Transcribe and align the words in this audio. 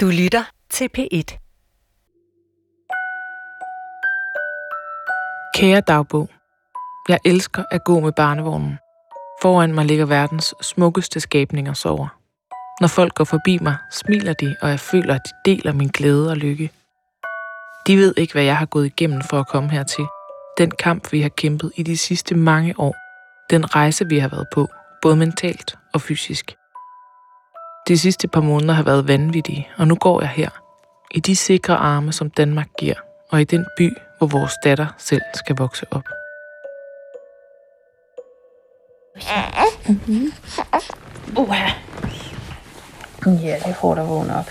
Du 0.00 0.06
lytter 0.06 0.44
til 0.70 0.88
P1. 0.98 1.38
Kære 5.56 5.80
dagbog, 5.80 6.28
jeg 7.08 7.18
elsker 7.24 7.64
at 7.70 7.84
gå 7.84 8.00
med 8.00 8.12
barnevognen. 8.12 8.78
Foran 9.42 9.74
mig 9.74 9.84
ligger 9.84 10.06
verdens 10.06 10.54
smukkeste 10.62 11.20
skabninger 11.20 11.72
sover. 11.72 12.08
Når 12.80 12.88
folk 12.88 13.14
går 13.14 13.24
forbi 13.24 13.58
mig, 13.58 13.76
smiler 13.92 14.32
de, 14.32 14.56
og 14.62 14.70
jeg 14.70 14.80
føler, 14.80 15.14
at 15.14 15.20
de 15.24 15.50
deler 15.50 15.72
min 15.72 15.88
glæde 15.88 16.30
og 16.30 16.36
lykke. 16.36 16.70
De 17.86 17.96
ved 17.96 18.14
ikke, 18.16 18.32
hvad 18.32 18.44
jeg 18.44 18.56
har 18.56 18.66
gået 18.66 18.86
igennem 18.86 19.22
for 19.30 19.40
at 19.40 19.48
komme 19.48 19.70
hertil. 19.70 20.06
Den 20.58 20.70
kamp, 20.70 21.12
vi 21.12 21.20
har 21.20 21.28
kæmpet 21.28 21.72
i 21.76 21.82
de 21.82 21.96
sidste 21.96 22.34
mange 22.34 22.74
år. 22.78 22.96
Den 23.50 23.74
rejse, 23.74 24.08
vi 24.08 24.18
har 24.18 24.28
været 24.28 24.46
på, 24.54 24.68
både 25.02 25.16
mentalt 25.16 25.78
og 25.94 26.00
fysisk. 26.00 26.57
De 27.88 27.98
sidste 27.98 28.28
par 28.28 28.40
måneder 28.40 28.74
har 28.74 28.82
været 28.82 29.08
vanvittige, 29.08 29.68
og 29.78 29.88
nu 29.88 29.94
går 29.94 30.20
jeg 30.20 30.30
her. 30.30 30.50
I 31.10 31.20
de 31.20 31.36
sikre 31.36 31.76
arme, 31.76 32.12
som 32.12 32.30
Danmark 32.30 32.68
giver, 32.78 32.94
og 33.30 33.40
i 33.40 33.44
den 33.44 33.66
by, 33.78 33.96
hvor 34.18 34.26
vores 34.26 34.52
datter 34.64 34.86
selv 34.98 35.20
skal 35.34 35.56
vokse 35.56 35.86
op. 35.90 36.04
Ja, 43.26 43.58
det 43.66 43.76
får 43.80 43.94
dig 43.94 44.08
vågne 44.08 44.36
op. 44.36 44.50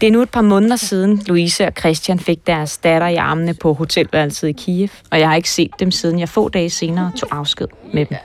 Det 0.00 0.06
er 0.06 0.10
nu 0.10 0.22
et 0.22 0.30
par 0.30 0.42
måneder 0.42 0.76
siden, 0.76 1.22
Louise 1.26 1.66
og 1.66 1.72
Christian 1.78 2.20
fik 2.20 2.46
deres 2.46 2.78
datter 2.78 3.08
i 3.08 3.16
armene 3.16 3.54
på 3.54 3.72
hotelværelset 3.72 4.48
i 4.48 4.52
Kiev, 4.52 4.88
og 5.10 5.20
jeg 5.20 5.28
har 5.28 5.36
ikke 5.36 5.50
set 5.50 5.70
dem 5.80 5.90
siden 5.90 6.18
jeg 6.18 6.28
få 6.28 6.48
dage 6.48 6.70
senere 6.70 7.12
tog 7.16 7.28
afsked 7.32 7.68
med 7.92 8.06
dem. 8.06 8.16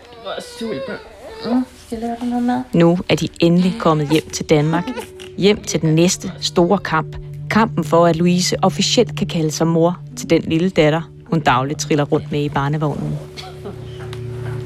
Mm, 1.45 1.65
skal 1.91 1.99
jeg 1.99 2.07
lave 2.07 2.17
dig 2.19 2.27
noget 2.27 2.43
mad? 2.43 2.63
Nu 2.73 2.99
er 3.09 3.15
de 3.15 3.27
endelig 3.39 3.75
kommet 3.79 4.09
hjem 4.09 4.29
til 4.29 4.45
Danmark. 4.45 4.83
Hjem 5.37 5.63
til 5.63 5.81
den 5.81 5.95
næste 5.95 6.31
store 6.41 6.77
kamp. 6.77 7.15
Kampen 7.49 7.83
for, 7.83 8.05
at 8.05 8.15
Louise 8.15 8.55
officielt 8.63 9.17
kan 9.17 9.27
kalde 9.27 9.51
sig 9.51 9.67
mor 9.67 9.99
til 10.15 10.29
den 10.29 10.41
lille 10.41 10.69
datter, 10.69 11.01
hun 11.25 11.39
dagligt 11.39 11.79
triller 11.79 12.03
rundt 12.03 12.31
med 12.31 12.43
i 12.43 12.49
barnevognen. 12.49 13.17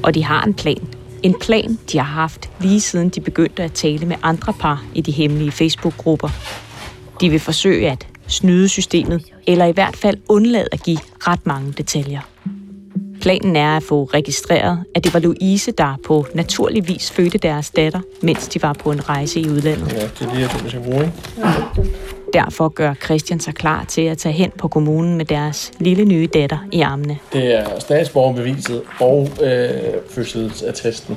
Og 0.02 0.14
de 0.14 0.24
har 0.24 0.42
en 0.42 0.54
plan. 0.54 0.88
En 1.22 1.34
plan, 1.40 1.78
de 1.92 1.98
har 1.98 2.04
haft 2.04 2.50
lige 2.60 2.80
siden 2.80 3.08
de 3.08 3.20
begyndte 3.20 3.62
at 3.62 3.72
tale 3.72 4.06
med 4.06 4.16
andre 4.22 4.52
par 4.52 4.84
i 4.94 5.00
de 5.00 5.12
hemmelige 5.12 5.52
Facebook-grupper. 5.52 6.28
De 7.20 7.30
vil 7.30 7.40
forsøge 7.40 7.90
at 7.90 8.06
snyde 8.26 8.68
systemet, 8.68 9.24
eller 9.46 9.64
i 9.64 9.72
hvert 9.72 9.96
fald 9.96 10.16
undlade 10.28 10.68
at 10.72 10.82
give 10.82 10.98
ret 11.20 11.46
mange 11.46 11.72
detaljer. 11.72 12.20
Planen 13.26 13.56
er 13.56 13.76
at 13.76 13.82
få 13.82 14.04
registreret, 14.04 14.84
at 14.94 15.04
det 15.04 15.14
var 15.14 15.20
Louise, 15.20 15.72
der 15.72 15.98
på 16.04 16.26
naturlig 16.34 16.88
vis 16.88 17.10
fødte 17.10 17.38
deres 17.38 17.70
datter, 17.70 18.00
mens 18.22 18.48
de 18.48 18.62
var 18.62 18.72
på 18.72 18.92
en 18.92 19.08
rejse 19.08 19.40
i 19.40 19.48
udlandet. 19.48 19.92
Ja, 19.92 20.02
det 20.02 20.42
er 20.44 20.48
ting, 20.48 20.64
vi 20.64 20.68
skal 20.68 20.82
bruge? 20.82 21.12
Derfor 22.32 22.68
gør 22.68 22.94
Christian 22.94 23.40
sig 23.40 23.54
klar 23.54 23.84
til 23.84 24.00
at 24.02 24.18
tage 24.18 24.32
hen 24.32 24.50
på 24.58 24.68
kommunen 24.68 25.16
med 25.16 25.24
deres 25.24 25.72
lille 25.78 26.04
nye 26.04 26.28
datter 26.34 26.58
i 26.72 26.80
armene. 26.80 27.18
Det 27.32 27.54
er 27.54 27.78
statsborgerbeviset 27.78 28.82
og 29.00 29.28
øh, 29.42 29.70
fødselsattesten. 30.10 31.16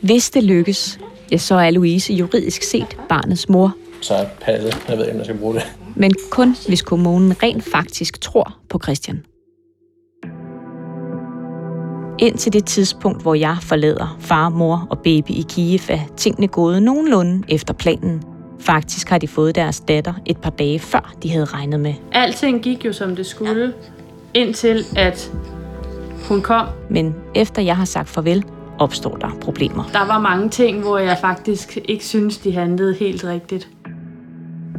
Hvis 0.00 0.30
det 0.30 0.44
lykkes, 0.44 0.98
ja, 1.32 1.36
så 1.36 1.54
er 1.54 1.70
Louise 1.70 2.12
juridisk 2.12 2.62
set 2.62 2.96
barnets 3.08 3.48
mor, 3.48 3.74
Så 4.00 4.14
er 4.14 4.24
passet. 4.40 4.78
Jeg 4.88 4.98
ved 4.98 5.04
ikke, 5.04 5.12
om 5.12 5.18
jeg 5.18 5.26
skal 5.26 5.38
bruge 5.38 5.54
det. 5.54 5.62
men 5.96 6.12
kun 6.30 6.56
hvis 6.68 6.82
kommunen 6.82 7.42
rent 7.42 7.64
faktisk 7.64 8.20
tror 8.20 8.56
på 8.68 8.80
Christian. 8.82 9.24
Indtil 12.20 12.52
det 12.52 12.64
tidspunkt, 12.64 13.22
hvor 13.22 13.34
jeg 13.34 13.56
forlader 13.62 14.16
far, 14.18 14.48
mor 14.48 14.86
og 14.90 14.98
baby 14.98 15.30
i 15.30 15.44
Kiev, 15.48 15.80
er 15.88 16.00
tingene 16.16 16.48
gået 16.48 16.82
nogenlunde 16.82 17.42
efter 17.48 17.74
planen. 17.74 18.22
Faktisk 18.58 19.08
har 19.08 19.18
de 19.18 19.28
fået 19.28 19.54
deres 19.54 19.80
datter 19.80 20.14
et 20.26 20.38
par 20.38 20.50
dage 20.50 20.78
før, 20.78 21.14
de 21.22 21.30
havde 21.30 21.44
regnet 21.44 21.80
med. 21.80 21.94
Alting 22.12 22.62
gik 22.62 22.84
jo 22.84 22.92
som 22.92 23.16
det 23.16 23.26
skulle, 23.26 23.72
indtil 24.34 24.84
at 24.96 25.32
hun 26.28 26.42
kom. 26.42 26.66
Men 26.90 27.14
efter 27.34 27.62
jeg 27.62 27.76
har 27.76 27.84
sagt 27.84 28.08
farvel, 28.08 28.44
opstår 28.78 29.16
der 29.16 29.30
problemer. 29.40 29.84
Der 29.92 30.06
var 30.06 30.18
mange 30.18 30.48
ting, 30.48 30.80
hvor 30.80 30.98
jeg 30.98 31.18
faktisk 31.20 31.78
ikke 31.84 32.04
synes, 32.04 32.38
de 32.38 32.52
handlede 32.52 32.94
helt 32.94 33.24
rigtigt. 33.24 33.68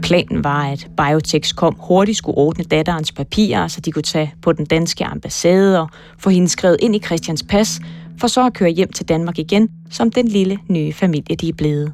Planen 0.02 0.44
var, 0.44 0.66
at 0.66 0.88
Biotex 0.98 1.56
kom 1.56 1.76
hurtigt 1.80 2.18
skulle 2.18 2.38
ordne 2.38 2.64
datterens 2.64 3.12
papirer, 3.12 3.68
så 3.68 3.82
de 3.82 3.92
kunne 3.92 4.04
tage 4.04 4.34
på 4.42 4.52
den 4.52 4.66
danske 4.66 5.06
ambassade 5.06 5.82
og 5.82 5.90
få 6.20 6.30
hende 6.30 6.50
skrevet 6.50 6.78
ind 6.80 6.96
i 6.96 7.00
Christians 7.00 7.44
pas, 7.44 7.80
for 8.20 8.28
så 8.28 8.46
at 8.46 8.54
køre 8.54 8.70
hjem 8.70 8.92
til 8.92 9.10
Danmark 9.10 9.40
igen, 9.40 9.70
som 9.90 10.12
den 10.12 10.28
lille 10.28 10.60
nye 10.70 10.94
familie, 10.94 11.36
de 11.36 11.50
er 11.50 11.54
blevet. 11.54 11.94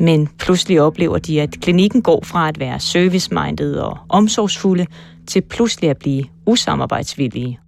Men 0.00 0.28
pludselig 0.38 0.80
oplever 0.80 1.18
de, 1.18 1.40
at 1.40 1.50
klinikken 1.60 2.02
går 2.02 2.24
fra 2.24 2.48
at 2.48 2.60
være 2.60 2.80
service-minded 2.80 3.74
og 3.74 3.98
omsorgsfulde, 4.08 4.86
til 5.26 5.40
pludselig 5.40 5.90
at 5.90 5.98
blive 5.98 6.24
usamarbejdsvillige. 6.46 7.58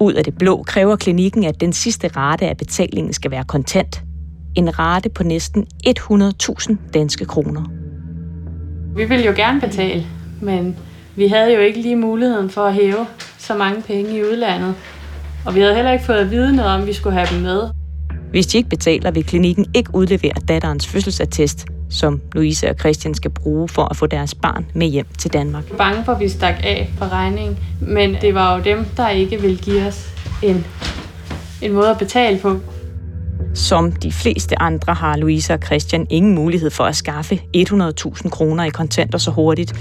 Ud 0.00 0.12
af 0.12 0.24
det 0.24 0.38
blå 0.38 0.62
kræver 0.62 0.96
klinikken, 0.96 1.44
at 1.44 1.60
den 1.60 1.72
sidste 1.72 2.08
rate 2.08 2.48
af 2.48 2.56
betalingen 2.56 3.12
skal 3.12 3.30
være 3.30 3.44
kontant. 3.44 4.02
En 4.54 4.78
rate 4.78 5.08
på 5.08 5.22
næsten 5.22 5.66
100.000 5.86 6.76
danske 6.94 7.24
kroner. 7.24 7.81
Vi 8.96 9.04
ville 9.04 9.24
jo 9.24 9.32
gerne 9.36 9.60
betale, 9.60 10.06
men 10.40 10.76
vi 11.16 11.26
havde 11.26 11.54
jo 11.54 11.60
ikke 11.60 11.80
lige 11.80 11.96
muligheden 11.96 12.50
for 12.50 12.64
at 12.64 12.74
hæve 12.74 13.06
så 13.38 13.54
mange 13.54 13.82
penge 13.82 14.16
i 14.16 14.22
udlandet. 14.22 14.74
Og 15.46 15.54
vi 15.54 15.60
havde 15.60 15.74
heller 15.74 15.92
ikke 15.92 16.04
fået 16.04 16.16
at 16.16 16.30
vide 16.30 16.56
noget 16.56 16.70
om, 16.74 16.80
at 16.80 16.86
vi 16.86 16.92
skulle 16.92 17.16
have 17.16 17.28
dem 17.34 17.42
med. 17.42 17.62
Hvis 18.30 18.46
de 18.46 18.58
ikke 18.58 18.70
betaler, 18.70 19.10
vil 19.10 19.24
klinikken 19.24 19.66
ikke 19.74 19.94
udlevere 19.94 20.32
datterens 20.48 20.86
fødselsattest, 20.86 21.66
som 21.90 22.20
Louise 22.32 22.68
og 22.70 22.76
Christian 22.80 23.14
skal 23.14 23.30
bruge 23.30 23.68
for 23.68 23.84
at 23.84 23.96
få 23.96 24.06
deres 24.06 24.34
barn 24.34 24.66
med 24.74 24.86
hjem 24.86 25.06
til 25.18 25.32
Danmark. 25.32 25.64
Jeg 25.64 25.78
var 25.78 25.84
bange 25.84 26.04
for, 26.04 26.12
at 26.12 26.20
vi 26.20 26.28
stak 26.28 26.54
af 26.62 26.92
på 26.98 27.04
regningen, 27.04 27.58
men 27.80 28.16
det 28.20 28.34
var 28.34 28.56
jo 28.56 28.62
dem, 28.62 28.84
der 28.96 29.08
ikke 29.08 29.40
ville 29.40 29.56
give 29.56 29.86
os 29.86 30.08
en, 30.42 30.66
en 31.62 31.72
måde 31.72 31.90
at 31.90 31.98
betale 31.98 32.38
på. 32.38 32.60
Som 33.54 33.92
de 33.92 34.12
fleste 34.12 34.62
andre 34.62 34.94
har 34.94 35.16
Louise 35.16 35.54
og 35.54 35.58
Christian 35.64 36.06
ingen 36.10 36.34
mulighed 36.34 36.70
for 36.70 36.84
at 36.84 36.96
skaffe 36.96 37.42
100.000 37.56 38.28
kroner 38.28 38.64
i 38.64 38.68
kontanter 38.68 39.18
så 39.18 39.30
hurtigt, 39.30 39.72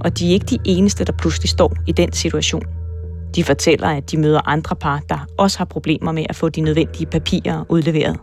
og 0.00 0.18
de 0.18 0.28
er 0.28 0.32
ikke 0.32 0.46
de 0.46 0.58
eneste, 0.64 1.04
der 1.04 1.12
pludselig 1.12 1.50
står 1.50 1.76
i 1.86 1.92
den 1.92 2.12
situation. 2.12 2.62
De 3.36 3.44
fortæller, 3.44 3.88
at 3.88 4.10
de 4.10 4.16
møder 4.16 4.48
andre 4.48 4.76
par, 4.76 5.02
der 5.08 5.26
også 5.38 5.58
har 5.58 5.64
problemer 5.64 6.12
med 6.12 6.26
at 6.28 6.36
få 6.36 6.48
de 6.48 6.60
nødvendige 6.60 7.06
papirer 7.06 7.64
udleveret. 7.68 8.16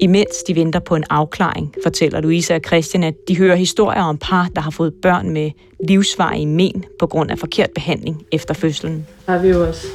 Imens 0.00 0.42
de 0.48 0.54
venter 0.54 0.80
på 0.80 0.94
en 0.94 1.04
afklaring, 1.10 1.74
fortæller 1.82 2.20
Louise 2.20 2.54
og 2.54 2.60
Christian, 2.66 3.04
at 3.04 3.14
de 3.28 3.38
hører 3.38 3.56
historier 3.56 4.02
om 4.02 4.18
par, 4.18 4.48
der 4.54 4.60
har 4.60 4.70
fået 4.70 4.94
børn 5.02 5.30
med 5.30 5.50
livsvarige 5.88 6.46
men 6.46 6.84
på 6.98 7.06
grund 7.06 7.30
af 7.30 7.38
forkert 7.38 7.70
behandling 7.74 8.26
efter 8.32 8.54
fødslen. 8.54 9.06
Har 9.26 9.38
vi 9.38 9.48
jo 9.48 9.68
også 9.68 9.86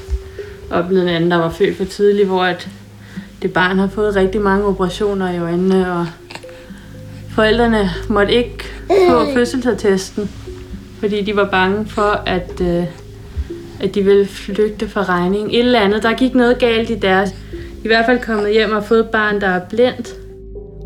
oplevet 0.72 1.04
en 1.04 1.10
anden, 1.10 1.32
der 1.32 1.38
var 1.38 1.50
født 1.50 1.78
for 1.78 1.86
tidligt, 1.86 2.28
hvor 2.28 2.44
at 2.44 2.70
det 3.42 3.54
barn 3.54 3.80
har 3.80 3.88
fået 3.88 4.16
rigtig 4.16 4.42
mange 4.42 4.66
operationer 4.66 5.32
i 5.32 5.40
øjnene, 5.40 5.92
og 5.94 6.08
forældrene 7.36 7.90
måtte 8.10 8.34
ikke 8.34 8.64
få 9.10 9.34
fødselsattesten, 9.34 10.32
fordi 11.00 11.22
de 11.22 11.36
var 11.36 11.50
bange 11.52 11.86
for, 11.86 12.22
at, 12.26 12.62
øh, 12.62 12.84
at 13.80 13.96
de 13.96 14.04
ville 14.04 14.26
flygte 14.26 14.90
fra 14.90 15.04
regning. 15.04 15.48
Et 15.48 15.60
eller 15.60 15.80
andet, 15.80 16.04
der 16.04 16.14
gik 16.14 16.36
noget 16.36 16.60
galt 16.60 16.90
i 16.90 16.96
deres. 16.96 17.36
I 17.84 17.88
hvert 17.88 18.06
fald 18.06 18.20
kommet 18.20 18.52
hjem 18.52 18.72
og 18.72 18.84
fået 18.84 19.00
et 19.00 19.10
barn, 19.10 19.42
der 19.42 19.48
er 19.48 19.62
blindt. 19.70 20.16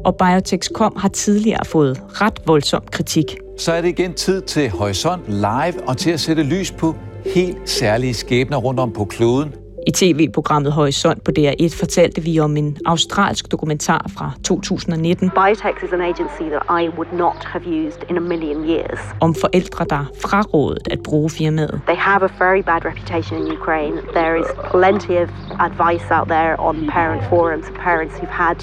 Og 0.06 0.16
Biotex.com 0.16 0.94
har 0.97 1.09
tidligere 1.09 1.66
fået 1.66 2.01
ret 2.22 2.40
voldsom 2.46 2.84
kritik. 2.91 3.38
Så 3.57 3.72
er 3.72 3.81
det 3.81 3.88
igen 3.88 4.13
tid 4.13 4.41
til 4.41 4.69
Horisont 4.69 5.28
Live 5.28 5.88
og 5.88 5.97
til 5.97 6.11
at 6.11 6.19
sætte 6.19 6.44
lys 6.44 6.72
på 6.72 6.96
helt 7.25 7.57
særlige 7.66 8.13
skæbner 8.13 8.57
rundt 8.57 8.79
om 8.79 8.91
på 8.91 9.06
kloden. 9.06 9.53
I 9.90 9.92
tv-programmet 9.92 10.72
Horisont 10.72 11.24
på 11.24 11.32
DR1 11.40 11.80
fortalte 11.80 12.22
vi 12.22 12.40
om 12.40 12.58
en 12.58 12.78
australsk 12.86 13.52
dokumentar 13.52 14.06
fra 14.18 14.32
2019 14.44 15.30
Biotex 15.30 15.84
is 15.84 15.94
an 15.94 16.02
agency 16.02 16.46
that 16.53 16.64
I 16.82 16.90
would 16.97 17.14
not 17.14 17.44
have 17.44 17.64
used 17.68 18.02
in 18.09 18.18
a 18.18 18.20
million 18.20 18.70
years. 18.70 19.00
om 19.22 19.36
forældre, 19.36 19.86
der 19.90 20.12
frarådet 20.22 20.88
at 20.91 21.00
bruge 21.03 21.30
firmaet. 21.30 21.82
They 21.88 21.96
have 21.96 22.22
a 22.24 22.32
very 22.46 22.62
bad 22.62 22.82
reputation 22.86 23.41
in 23.41 23.52
Ukraine. 23.59 23.96
There 24.14 24.36
is 24.41 24.47
plenty 24.72 25.16
of 25.24 25.30
advice 25.68 26.06
out 26.18 26.28
there 26.28 26.53
on 26.59 26.76
parent 26.97 27.22
forums 27.30 27.66
parents 27.85 28.14
who've 28.18 28.38
had 28.46 28.58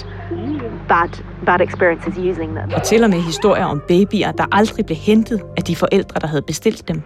bad 0.89 1.13
bad 1.47 1.61
experiences 1.61 2.15
using 2.19 2.51
them. 2.57 2.71
Og 2.77 2.83
til 2.83 3.05
og 3.05 3.11
med 3.11 3.21
historier 3.21 3.65
om 3.65 3.83
babyer, 3.89 4.33
der 4.33 4.45
aldrig 4.53 4.87
blev 4.87 4.97
hentet 4.97 5.43
af 5.57 5.63
de 5.63 5.77
forældre, 5.77 6.21
der 6.21 6.27
havde 6.27 6.43
bestilt 6.43 6.89
dem. 6.89 7.03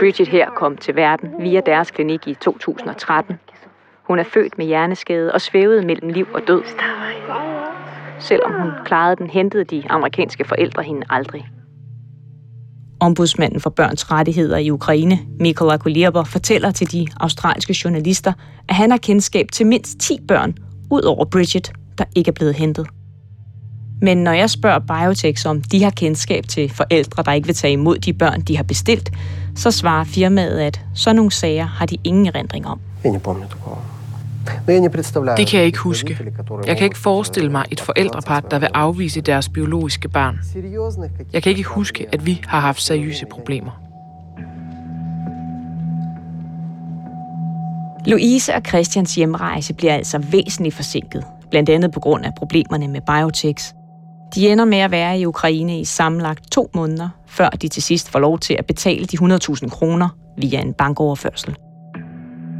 Bridget 0.00 0.28
her 0.28 0.50
kom 0.56 0.76
til 0.76 0.96
verden 0.96 1.28
via 1.40 1.60
deres 1.66 1.90
klinik 1.90 2.26
i 2.26 2.34
2013. 2.34 3.38
Hun 4.08 4.18
er 4.18 4.24
født 4.24 4.58
med 4.58 4.66
hjerneskade 4.66 5.32
og 5.32 5.40
svævede 5.40 5.86
mellem 5.86 6.08
liv 6.08 6.26
og 6.34 6.40
død. 6.46 6.62
Selvom 8.18 8.52
hun 8.52 8.70
klarede 8.84 9.16
den, 9.16 9.30
hentede 9.30 9.64
de 9.64 9.82
amerikanske 9.90 10.44
forældre 10.44 10.82
hende 10.82 11.02
aldrig. 11.10 11.48
Ombudsmanden 13.00 13.60
for 13.60 13.70
børns 13.70 14.10
rettigheder 14.10 14.56
i 14.56 14.70
Ukraine, 14.70 15.18
Mikola 15.40 15.76
Kulierber, 15.76 16.24
fortæller 16.24 16.70
til 16.70 16.92
de 16.92 17.06
australske 17.20 17.76
journalister, 17.84 18.32
at 18.68 18.74
han 18.74 18.90
har 18.90 18.98
kendskab 18.98 19.46
til 19.52 19.66
mindst 19.66 19.98
10 19.98 20.18
børn, 20.28 20.54
ud 20.90 21.02
over 21.02 21.24
Bridget, 21.24 21.72
der 21.98 22.04
ikke 22.16 22.28
er 22.28 22.32
blevet 22.32 22.54
hentet. 22.54 22.86
Men 24.00 24.18
når 24.18 24.32
jeg 24.32 24.50
spørger 24.50 24.78
Biotex 24.78 25.46
om 25.46 25.62
de 25.62 25.82
har 25.82 25.90
kendskab 25.90 26.48
til 26.48 26.70
forældre, 26.70 27.22
der 27.22 27.32
ikke 27.32 27.46
vil 27.46 27.54
tage 27.54 27.72
imod 27.72 27.98
de 27.98 28.12
børn, 28.12 28.40
de 28.40 28.56
har 28.56 28.64
bestilt, 28.64 29.10
så 29.56 29.70
svarer 29.70 30.04
firmaet, 30.04 30.58
at 30.60 30.80
sådan 30.94 31.16
nogle 31.16 31.32
sager 31.32 31.66
har 31.66 31.86
de 31.86 31.96
ingen 32.04 32.26
erindring 32.26 32.66
om. 32.66 32.80
Det 35.36 35.46
kan 35.46 35.58
jeg 35.58 35.66
ikke 35.66 35.78
huske. 35.78 36.18
Jeg 36.66 36.76
kan 36.76 36.84
ikke 36.84 36.98
forestille 36.98 37.50
mig 37.50 37.64
et 37.70 37.80
forældrepar, 37.80 38.40
der 38.40 38.58
vil 38.58 38.68
afvise 38.74 39.20
deres 39.20 39.48
biologiske 39.48 40.08
barn. 40.08 40.38
Jeg 41.32 41.42
kan 41.42 41.50
ikke 41.50 41.64
huske, 41.64 42.06
at 42.12 42.26
vi 42.26 42.40
har 42.46 42.60
haft 42.60 42.82
seriøse 42.82 43.26
problemer. 43.26 43.70
Louise 48.06 48.54
og 48.54 48.62
Christians 48.68 49.14
hjemrejse 49.14 49.74
bliver 49.74 49.94
altså 49.94 50.18
væsentligt 50.18 50.74
forsinket, 50.74 51.24
blandt 51.50 51.68
andet 51.70 51.92
på 51.92 52.00
grund 52.00 52.24
af 52.24 52.32
problemerne 52.38 52.88
med 52.88 53.00
Biotex. 53.00 53.72
De 54.34 54.48
ender 54.48 54.64
med 54.64 54.78
at 54.78 54.90
være 54.90 55.18
i 55.18 55.26
Ukraine 55.26 55.80
i 55.80 55.84
sammenlagt 55.84 56.52
to 56.52 56.70
måneder, 56.74 57.08
før 57.26 57.48
de 57.48 57.68
til 57.68 57.82
sidst 57.82 58.10
får 58.10 58.18
lov 58.18 58.38
til 58.38 58.56
at 58.58 58.66
betale 58.66 59.04
de 59.04 59.16
100.000 59.16 59.68
kroner 59.68 60.08
via 60.38 60.60
en 60.60 60.74
bankoverførsel. 60.74 61.56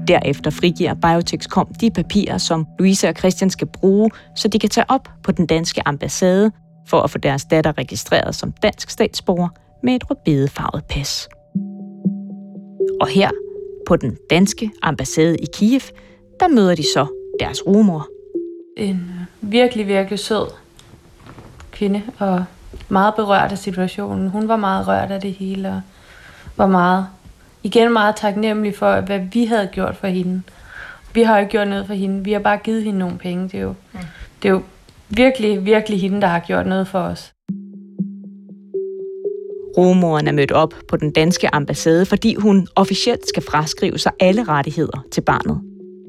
Derefter 0.08 0.50
frigiver 0.50 0.94
Biotex.com 0.94 1.66
de 1.80 1.90
papirer, 1.90 2.38
som 2.38 2.66
Louise 2.78 3.08
og 3.08 3.14
Christian 3.18 3.50
skal 3.50 3.66
bruge, 3.66 4.10
så 4.36 4.48
de 4.48 4.58
kan 4.58 4.70
tage 4.70 4.84
op 4.88 5.08
på 5.22 5.32
den 5.32 5.46
danske 5.46 5.82
ambassade 5.88 6.50
for 6.86 7.00
at 7.00 7.10
få 7.10 7.18
deres 7.18 7.44
datter 7.44 7.78
registreret 7.78 8.34
som 8.34 8.52
dansk 8.52 8.90
statsborger 8.90 9.48
med 9.82 9.94
et 9.94 10.10
rødbedefarvet 10.10 10.84
pas. 10.88 11.28
Og 13.00 13.08
her, 13.08 13.30
på 13.88 13.96
den 13.96 14.16
danske 14.30 14.70
ambassade 14.82 15.36
i 15.36 15.46
Kiev, 15.54 15.80
der 16.40 16.48
møder 16.48 16.74
de 16.74 16.84
så 16.94 17.06
deres 17.40 17.66
rumor. 17.66 18.08
En 18.76 19.10
virkelig, 19.40 19.86
virkelig 19.86 20.18
sød 20.18 20.46
kvinde, 21.78 22.02
og 22.18 22.44
meget 22.88 23.14
berørt 23.14 23.52
af 23.52 23.58
situationen. 23.58 24.28
Hun 24.28 24.48
var 24.48 24.56
meget 24.56 24.88
rørt 24.88 25.10
af 25.10 25.20
det 25.20 25.32
hele, 25.32 25.68
og 25.68 25.80
var 26.56 26.66
meget, 26.66 27.06
igen 27.62 27.92
meget 27.92 28.16
taknemmelig 28.16 28.76
for, 28.76 29.00
hvad 29.00 29.20
vi 29.32 29.44
havde 29.44 29.68
gjort 29.72 29.96
for 29.96 30.06
hende. 30.06 30.42
Vi 31.14 31.22
har 31.22 31.34
jo 31.34 31.40
ikke 31.40 31.50
gjort 31.50 31.68
noget 31.68 31.86
for 31.86 31.94
hende, 31.94 32.24
vi 32.24 32.32
har 32.32 32.40
bare 32.40 32.56
givet 32.56 32.82
hende 32.82 32.98
nogle 32.98 33.18
penge. 33.18 33.44
Det 33.44 33.54
er 33.54 33.62
jo, 33.62 33.74
det 34.42 34.48
er 34.48 34.52
jo 34.52 34.62
virkelig, 35.08 35.64
virkelig 35.64 36.00
hende, 36.00 36.20
der 36.20 36.26
har 36.26 36.38
gjort 36.38 36.66
noget 36.66 36.88
for 36.88 37.00
os. 37.00 37.32
Rumoren 39.76 40.28
er 40.28 40.32
mødt 40.32 40.52
op 40.52 40.74
på 40.88 40.96
den 40.96 41.12
danske 41.12 41.54
ambassade, 41.54 42.06
fordi 42.06 42.34
hun 42.34 42.66
officielt 42.76 43.28
skal 43.28 43.42
fraskrive 43.42 43.98
sig 43.98 44.12
alle 44.20 44.44
rettigheder 44.44 45.04
til 45.12 45.20
barnet. 45.20 45.67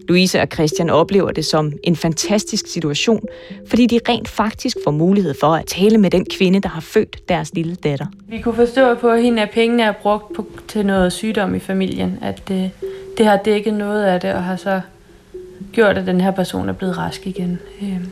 Louise 0.09 0.41
og 0.41 0.47
Christian 0.53 0.89
oplever 0.89 1.31
det 1.31 1.45
som 1.45 1.73
en 1.83 1.95
fantastisk 1.95 2.67
situation, 2.67 3.21
fordi 3.67 3.85
de 3.85 4.00
rent 4.09 4.27
faktisk 4.27 4.77
får 4.83 4.91
mulighed 4.91 5.33
for 5.39 5.47
at 5.47 5.65
tale 5.65 5.97
med 5.97 6.09
den 6.09 6.25
kvinde, 6.25 6.59
der 6.59 6.69
har 6.69 6.81
født 6.81 7.29
deres 7.29 7.53
lille 7.53 7.75
datter. 7.75 8.06
Vi 8.27 8.41
kunne 8.41 8.56
forstå 8.56 8.95
på 8.95 9.13
hende, 9.13 9.41
at 9.41 9.50
pengene 9.50 9.83
er 9.83 9.91
brugt 9.91 10.33
på, 10.35 10.45
til 10.67 10.85
noget 10.85 11.13
sygdom 11.13 11.56
i 11.56 11.59
familien, 11.59 12.19
at 12.21 12.47
det, 12.47 12.71
det 13.17 13.25
har 13.25 13.38
dækket 13.38 13.73
noget 13.73 14.03
af 14.03 14.19
det, 14.21 14.33
og 14.33 14.44
har 14.44 14.56
så 14.56 14.81
gjort, 15.71 15.97
at 15.97 16.07
den 16.07 16.21
her 16.21 16.31
person 16.31 16.69
er 16.69 16.73
blevet 16.73 16.97
rask 16.97 17.27
igen. 17.27 17.59
Øhm, 17.81 18.11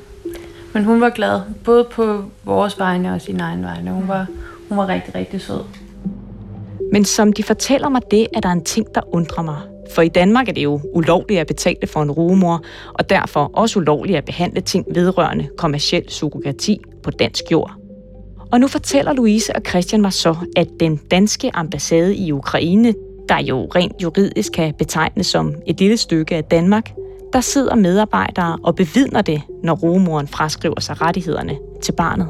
men 0.73 0.83
hun 0.83 1.01
var 1.01 1.09
glad, 1.09 1.41
både 1.63 1.83
på 1.83 2.23
vores 2.43 2.79
vegne 2.79 3.13
og 3.13 3.21
sin 3.21 3.39
egen 3.39 3.63
vegne. 3.63 3.91
Hun 3.91 4.07
var, 4.07 4.25
hun 4.69 4.77
var 4.77 4.87
rigtig, 4.87 5.15
rigtig 5.15 5.41
sød. 5.41 5.61
Men 6.93 7.05
som 7.05 7.33
de 7.33 7.43
fortæller 7.43 7.89
mig 7.89 8.01
det, 8.11 8.27
er 8.33 8.39
der 8.39 8.49
en 8.49 8.63
ting, 8.63 8.95
der 8.95 9.15
undrer 9.15 9.43
mig. 9.43 9.57
For 9.95 10.01
i 10.01 10.07
Danmark 10.07 10.49
er 10.49 10.53
det 10.53 10.63
jo 10.63 10.79
ulovligt 10.93 11.39
at 11.39 11.47
betale 11.47 11.87
for 11.87 12.01
en 12.01 12.11
rumor, 12.11 12.63
og 12.93 13.09
derfor 13.09 13.51
også 13.53 13.79
ulovligt 13.79 14.17
at 14.17 14.25
behandle 14.25 14.61
ting 14.61 14.85
vedrørende 14.93 15.47
kommersiel 15.57 16.09
surrogati 16.09 16.81
på 17.03 17.11
dansk 17.11 17.43
jord. 17.51 17.71
Og 18.51 18.59
nu 18.59 18.67
fortæller 18.67 19.13
Louise 19.13 19.55
og 19.55 19.61
Christian 19.69 20.01
mig 20.01 20.13
så, 20.13 20.35
at 20.55 20.67
den 20.79 20.97
danske 21.11 21.51
ambassade 21.53 22.15
i 22.15 22.31
Ukraine, 22.31 22.93
der 23.29 23.39
jo 23.39 23.65
rent 23.75 24.03
juridisk 24.03 24.51
kan 24.53 24.73
betegnes 24.77 25.27
som 25.27 25.55
et 25.67 25.79
lille 25.79 25.97
stykke 25.97 26.35
af 26.35 26.43
Danmark, 26.43 26.91
der 27.33 27.41
sidder 27.41 27.75
medarbejdere 27.75 28.57
og 28.63 28.75
bevidner 28.75 29.21
det, 29.21 29.41
når 29.63 29.75
rumoren 29.75 30.27
fraskriver 30.27 30.79
sig 30.79 31.01
rettighederne 31.01 31.57
til 31.81 31.91
barnet. 31.91 32.27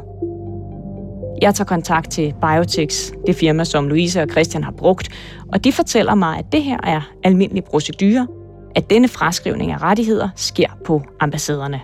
Jeg 1.42 1.56
tager 1.56 1.66
kontakt 1.66 2.12
til 2.12 2.34
Biotex, 2.42 3.12
det 3.28 3.36
firma, 3.36 3.64
som 3.64 3.88
Louise 3.88 4.22
og 4.22 4.28
Christian 4.32 4.64
har 4.64 4.72
brugt, 4.72 5.10
og 5.54 5.64
de 5.64 5.72
fortæller 5.72 6.16
mig, 6.16 6.38
at 6.38 6.46
det 6.52 6.64
her 6.64 6.78
er 6.84 7.02
almindelig 7.24 7.64
procedure, 7.64 8.28
at 8.76 8.90
denne 8.90 9.08
fraskrivning 9.08 9.72
af 9.72 9.82
rettigheder 9.82 10.30
sker 10.36 10.68
på 10.86 11.02
ambassaderne. 11.20 11.82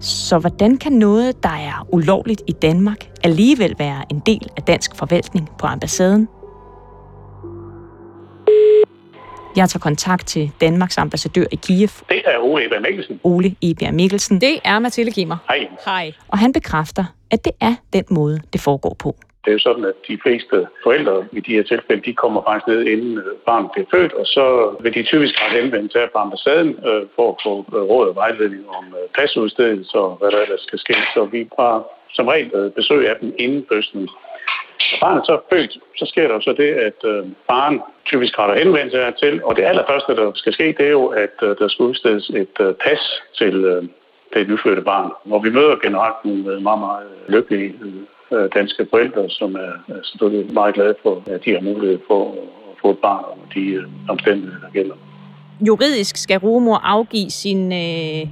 Så 0.00 0.38
hvordan 0.38 0.76
kan 0.76 0.92
noget, 0.92 1.42
der 1.42 1.48
er 1.48 1.86
ulovligt 1.92 2.42
i 2.46 2.52
Danmark, 2.52 3.10
alligevel 3.24 3.74
være 3.78 4.02
en 4.10 4.22
del 4.26 4.48
af 4.56 4.62
dansk 4.62 4.96
forvaltning 4.96 5.48
på 5.58 5.66
ambassaden? 5.66 6.28
Jeg 9.56 9.68
tager 9.68 9.80
kontakt 9.80 10.26
til 10.26 10.50
Danmarks 10.60 10.98
ambassadør 10.98 11.44
i 11.52 11.56
Kiev. 11.56 11.88
Det 12.08 12.22
er 12.26 12.38
Ole 12.38 12.66
Eber 12.66 12.80
Mikkelsen. 12.80 13.20
Ole 13.24 13.56
Eber 13.62 13.90
Mikkelsen. 13.90 14.40
Det 14.40 14.58
er 14.64 14.78
Mathilde 14.78 15.12
Kimmer. 15.12 15.36
Hej. 15.48 15.68
Hej. 15.84 16.12
Og 16.28 16.38
han 16.38 16.52
bekræfter, 16.52 17.04
at 17.32 17.44
det 17.44 17.52
er 17.60 17.74
den 17.92 18.04
måde, 18.10 18.40
det 18.52 18.60
foregår 18.60 18.96
på. 19.04 19.16
Det 19.44 19.50
er 19.50 19.52
jo 19.52 19.58
sådan, 19.58 19.84
at 19.84 19.94
de 20.08 20.18
fleste 20.22 20.66
forældre 20.82 21.26
i 21.32 21.40
de 21.40 21.52
her 21.56 21.62
tilfælde, 21.62 22.02
de 22.02 22.14
kommer 22.14 22.40
faktisk 22.48 22.66
ned, 22.66 22.80
inden 22.86 23.18
øh, 23.18 23.34
barnet 23.46 23.70
bliver 23.72 23.86
født, 23.94 24.12
og 24.12 24.26
så 24.26 24.44
vil 24.82 24.94
de 24.94 25.02
typisk 25.02 25.34
have 25.38 25.62
henvendt 25.62 25.92
til 25.92 26.08
på 26.12 26.18
ambassaden 26.18 26.70
øh, 26.88 27.02
for 27.16 27.26
at 27.32 27.38
få 27.46 27.54
øh, 27.76 27.82
råd 27.90 28.08
og 28.08 28.14
vejledning 28.14 28.64
om 28.78 28.84
øh, 28.98 29.08
pasudstedelse 29.18 29.98
og 29.98 30.16
hvad 30.16 30.30
der 30.30 30.40
ellers 30.40 30.60
skal 30.60 30.78
ske. 30.78 30.94
Så 31.14 31.24
vi 31.24 31.48
har 31.58 31.74
som 32.16 32.28
regel 32.28 32.50
øh, 32.54 32.70
besøg 32.72 33.08
af 33.08 33.16
dem 33.20 33.34
inden 33.38 33.66
fødslen. 33.72 34.08
Når 34.90 34.98
barnet 35.00 35.26
så 35.26 35.32
er 35.32 35.44
født, 35.52 35.78
så 35.96 36.06
sker 36.06 36.26
der 36.28 36.34
jo 36.34 36.40
så 36.40 36.52
det, 36.52 36.70
at 36.88 37.00
øh, 37.04 37.26
barn 37.48 37.80
typisk 38.04 38.38
retter 38.38 38.56
henvendelse 38.62 39.12
til, 39.22 39.44
og 39.44 39.56
det 39.56 39.64
allerførste, 39.64 40.16
der 40.16 40.32
skal 40.34 40.52
ske, 40.52 40.66
det 40.78 40.86
er 40.86 40.96
jo, 41.00 41.06
at 41.06 41.36
øh, 41.42 41.56
der 41.58 41.68
skal 41.68 41.82
udstedes 41.84 42.30
et 42.30 42.56
øh, 42.60 42.74
pas 42.84 43.02
til 43.38 43.64
øh, 43.64 43.84
det 44.34 44.48
nyfødte 44.48 44.82
barn. 44.82 45.10
Og 45.30 45.44
vi 45.44 45.50
møder 45.50 45.76
generelt 45.82 46.18
nogle 46.24 46.44
øh, 46.52 46.62
meget, 46.62 46.80
meget 46.80 47.06
lykkelige 47.28 47.74
øh, 48.32 48.48
danske 48.54 48.86
forældre, 48.90 49.30
som 49.30 49.54
er 49.54 49.72
øh, 49.88 49.96
selvfølgelig 50.02 50.54
meget 50.54 50.74
glade 50.74 50.94
for, 51.02 51.22
at 51.26 51.44
de 51.44 51.50
har 51.50 51.60
mulighed 51.60 51.98
for 52.06 52.22
at 52.32 52.74
få 52.82 52.90
et 52.90 52.98
barn 52.98 53.24
og 53.24 53.46
de 53.54 53.60
øh, 53.60 53.84
omstændigheder, 54.08 54.60
der 54.60 54.70
gælder. 54.72 54.94
Juridisk 55.68 56.16
skal 56.16 56.38
rugemor 56.38 56.76
afgive 56.76 57.30
sin, 57.30 57.72
øh, 57.72 58.28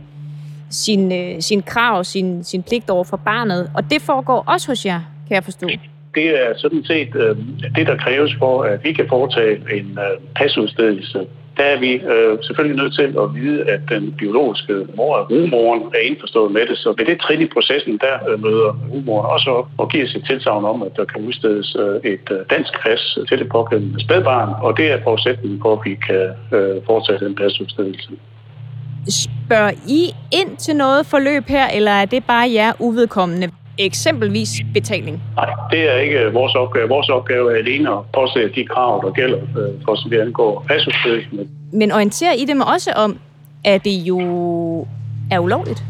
sin, 0.70 1.12
øh, 1.12 1.40
sin 1.40 1.62
krav, 1.62 2.04
sin, 2.04 2.44
sin 2.44 2.62
pligt 2.62 2.90
over 2.90 3.04
for 3.04 3.16
barnet, 3.16 3.70
og 3.76 3.90
det 3.90 4.02
foregår 4.02 4.44
også 4.46 4.66
hos 4.68 4.86
jer, 4.86 5.00
kan 5.28 5.34
jeg 5.34 5.44
forstå. 5.44 5.66
Det 6.14 6.26
er 6.42 6.52
sådan 6.56 6.84
set 6.84 7.14
øh, 7.14 7.36
det, 7.76 7.86
der 7.86 7.96
kræves 7.96 8.34
for, 8.38 8.62
at 8.62 8.84
vi 8.84 8.92
kan 8.92 9.06
foretage 9.08 9.56
en 9.78 9.98
øh, 9.98 10.20
pasudstedelse. 10.36 11.26
Der 11.60 11.66
er 11.66 11.80
vi 11.86 11.92
øh, 12.14 12.38
selvfølgelig 12.46 12.76
nødt 12.82 12.94
til 12.94 13.08
at 13.22 13.26
vide, 13.34 13.58
at 13.74 13.80
den 13.88 14.14
biologiske 14.20 14.74
mor, 14.96 15.14
rumoren, 15.30 15.82
er 15.94 16.02
indforstået 16.10 16.52
med 16.52 16.64
det. 16.68 16.78
Så 16.78 16.94
ved 16.98 17.06
det 17.06 17.20
trin 17.20 17.42
i 17.42 17.48
processen, 17.54 17.98
der 18.06 18.14
øh, 18.28 18.42
møder 18.44 18.70
rumoren 18.92 19.26
også 19.34 19.50
op 19.50 19.68
og 19.78 19.88
giver 19.88 20.06
sit 20.06 20.24
tilsavn 20.30 20.64
om, 20.64 20.82
at 20.82 20.92
der 20.96 21.04
kan 21.04 21.20
udstedes 21.26 21.76
øh, 21.82 22.12
et 22.12 22.26
øh, 22.30 22.38
dansk 22.50 22.72
pas 22.82 23.18
til 23.28 23.38
det 23.38 23.48
pågældende 23.48 24.00
spædbarn. 24.04 24.50
Og 24.62 24.76
det 24.78 24.86
er 24.92 24.98
forudsætningen 25.02 25.60
for, 25.62 25.72
at 25.76 25.80
vi 25.84 25.94
kan 26.08 26.26
øh, 26.58 26.76
foretage 26.86 27.18
den 27.24 27.34
pasudstedelse. 27.34 28.10
Spørger 29.08 29.72
I 29.88 30.00
ind 30.40 30.56
til 30.56 30.76
noget 30.76 31.06
forløb 31.06 31.44
her, 31.48 31.66
eller 31.68 31.90
er 31.90 32.04
det 32.04 32.24
bare 32.24 32.52
jer 32.52 32.72
uvedkommende? 32.78 33.50
Eksempelvis 33.80 34.50
betaling? 34.74 35.22
Nej, 35.36 35.50
det 35.70 35.80
er 35.90 35.96
ikke 35.96 36.32
vores 36.32 36.54
opgave. 36.54 36.88
Vores 36.88 37.08
opgave 37.08 37.52
er 37.52 37.56
alene 37.56 37.90
at 37.90 37.98
påse 38.14 38.48
de 38.54 38.64
krav, 38.64 39.02
der 39.04 39.12
gælder 39.12 39.40
for 39.84 39.94
så 39.94 40.08
vidt 40.08 40.20
angår 40.20 40.64
pasudstedelsen. 40.68 41.50
Men 41.72 41.92
orienterer 41.92 42.32
I 42.32 42.44
dem 42.44 42.60
også 42.60 42.90
om, 42.96 43.18
at 43.64 43.84
det 43.84 43.96
jo 44.10 44.20
er 45.30 45.38
ulovligt? 45.38 45.82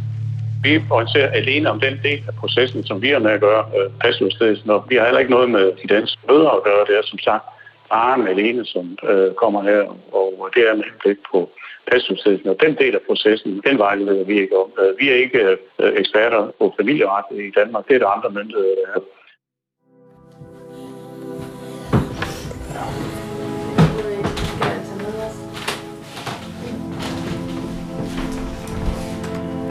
Vi 0.63 0.81
orienterer 0.91 1.31
alene 1.31 1.71
om 1.71 1.81
den 1.81 1.95
del 2.03 2.21
af 2.29 2.35
processen, 2.35 2.87
som 2.87 3.03
vi 3.03 3.09
har 3.09 3.19
med 3.19 3.31
at 3.31 3.41
gøre 3.41 3.65
øh, 3.77 3.91
pasudstedelsen, 4.01 4.71
og 4.71 4.85
vi 4.89 4.97
har 4.97 5.05
heller 5.05 5.19
ikke 5.19 5.31
noget 5.31 5.51
med 5.51 5.73
de 5.83 5.95
danske 5.95 6.19
møder 6.29 6.51
at 6.51 6.63
gøre. 6.65 6.85
Det 6.89 6.95
er 6.99 7.03
som 7.05 7.19
sagt 7.19 7.45
faren 7.89 8.29
alene, 8.29 8.67
som 8.67 8.99
øh, 9.11 9.35
kommer 9.35 9.63
her, 9.63 9.83
og 10.13 10.49
det 10.55 10.63
er 10.69 10.75
med 10.77 10.85
henblik 10.91 11.19
på 11.33 11.51
pasningstiden. 11.93 12.49
Og 12.49 12.57
den 12.65 12.75
del 12.77 12.95
af 12.95 13.01
processen, 13.07 13.63
den 13.67 13.79
vejleder 13.79 14.25
vi 14.25 14.41
ikke 14.41 14.57
om. 14.59 14.71
Øh, 14.81 14.99
vi 14.99 15.11
er 15.11 15.15
ikke 15.15 15.41
øh, 15.81 15.93
eksperter 16.03 16.51
på 16.59 16.75
familieret 16.79 17.25
i 17.31 17.51
Danmark. 17.59 17.89
Det 17.89 17.95
er 17.95 17.99
der 17.99 18.07
andre 18.07 18.31
myndigheder, 18.31 18.75
der 18.75 18.87
er. 18.95 19.01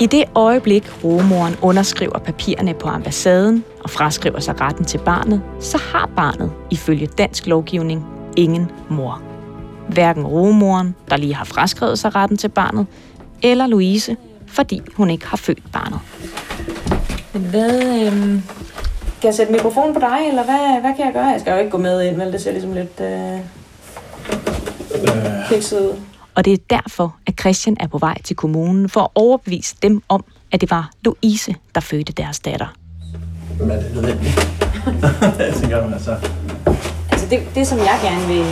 I 0.02 0.06
det 0.06 0.24
øjeblik, 0.36 0.84
rugemoren 1.04 1.54
underskriver 1.64 2.20
papirerne 2.20 2.74
på 2.74 2.88
ambassaden 2.88 3.66
og 3.84 3.90
fraskriver 3.90 4.40
sig 4.40 4.62
retten 4.62 4.86
til 4.86 5.00
barnet, 5.06 5.42
så 5.60 5.78
har 5.78 6.10
barnet 6.16 6.52
ifølge 6.72 7.08
dansk 7.08 7.48
lovgivning 7.48 8.06
ingen 8.38 8.72
mor. 8.90 9.29
Hverken 9.90 10.28
rugemoren, 10.28 10.96
der 11.10 11.18
lige 11.18 11.36
har 11.36 11.46
fraskrevet 11.46 12.00
sig 12.00 12.16
retten 12.16 12.38
til 12.38 12.50
barnet, 12.50 12.88
eller 13.42 13.68
Louise, 13.68 14.18
fordi 14.48 14.82
hun 14.96 15.10
ikke 15.10 15.28
har 15.28 15.38
født 15.38 15.72
barnet. 15.72 16.00
Hvad, 17.34 18.06
øhm, 18.06 18.44
kan 19.22 19.28
jeg 19.28 19.34
sætte 19.34 19.52
mikrofonen 19.52 19.94
på 19.94 20.00
dig, 20.00 20.28
eller 20.28 20.44
hvad, 20.44 20.82
hvad 20.82 20.96
kan 20.96 21.06
jeg 21.06 21.14
gøre? 21.14 21.26
Jeg 21.26 21.40
skal 21.40 21.52
jo 21.52 21.58
ikke 21.58 21.72
gå 21.72 21.78
med 21.78 22.02
ind, 22.02 22.16
vel? 22.16 22.32
Det 22.32 22.42
ser 22.42 22.52
ligesom 22.52 22.74
lidt 22.74 23.02
øh, 23.02 23.40
kikset 25.50 25.80
ud. 25.80 25.96
Og 26.36 26.46
det 26.46 26.54
er 26.54 26.58
derfor, 26.70 27.16
at 27.28 27.40
Christian 27.40 27.78
er 27.80 27.88
på 27.88 27.98
vej 27.98 28.22
til 28.22 28.36
kommunen 28.36 28.90
for 28.90 29.02
at 29.02 29.10
overbevise 29.16 29.76
dem 29.84 30.02
om, 30.10 30.24
at 30.52 30.62
det 30.62 30.72
var 30.72 30.92
Louise, 31.06 31.56
der 31.76 31.82
fødte 31.82 32.14
deres 32.14 32.40
datter. 32.40 32.68
Men 33.60 33.72
er 33.72 33.82
det 33.82 33.96
nødvendigt? 33.96 34.50
jeg 35.40 35.54
tænker, 35.54 35.94
altså... 35.94 36.16
Altså 37.20 37.36
det, 37.36 37.56
det 37.56 37.68
som 37.68 37.78
jeg 37.78 38.00
gerne 38.04 38.28
vil, 38.34 38.46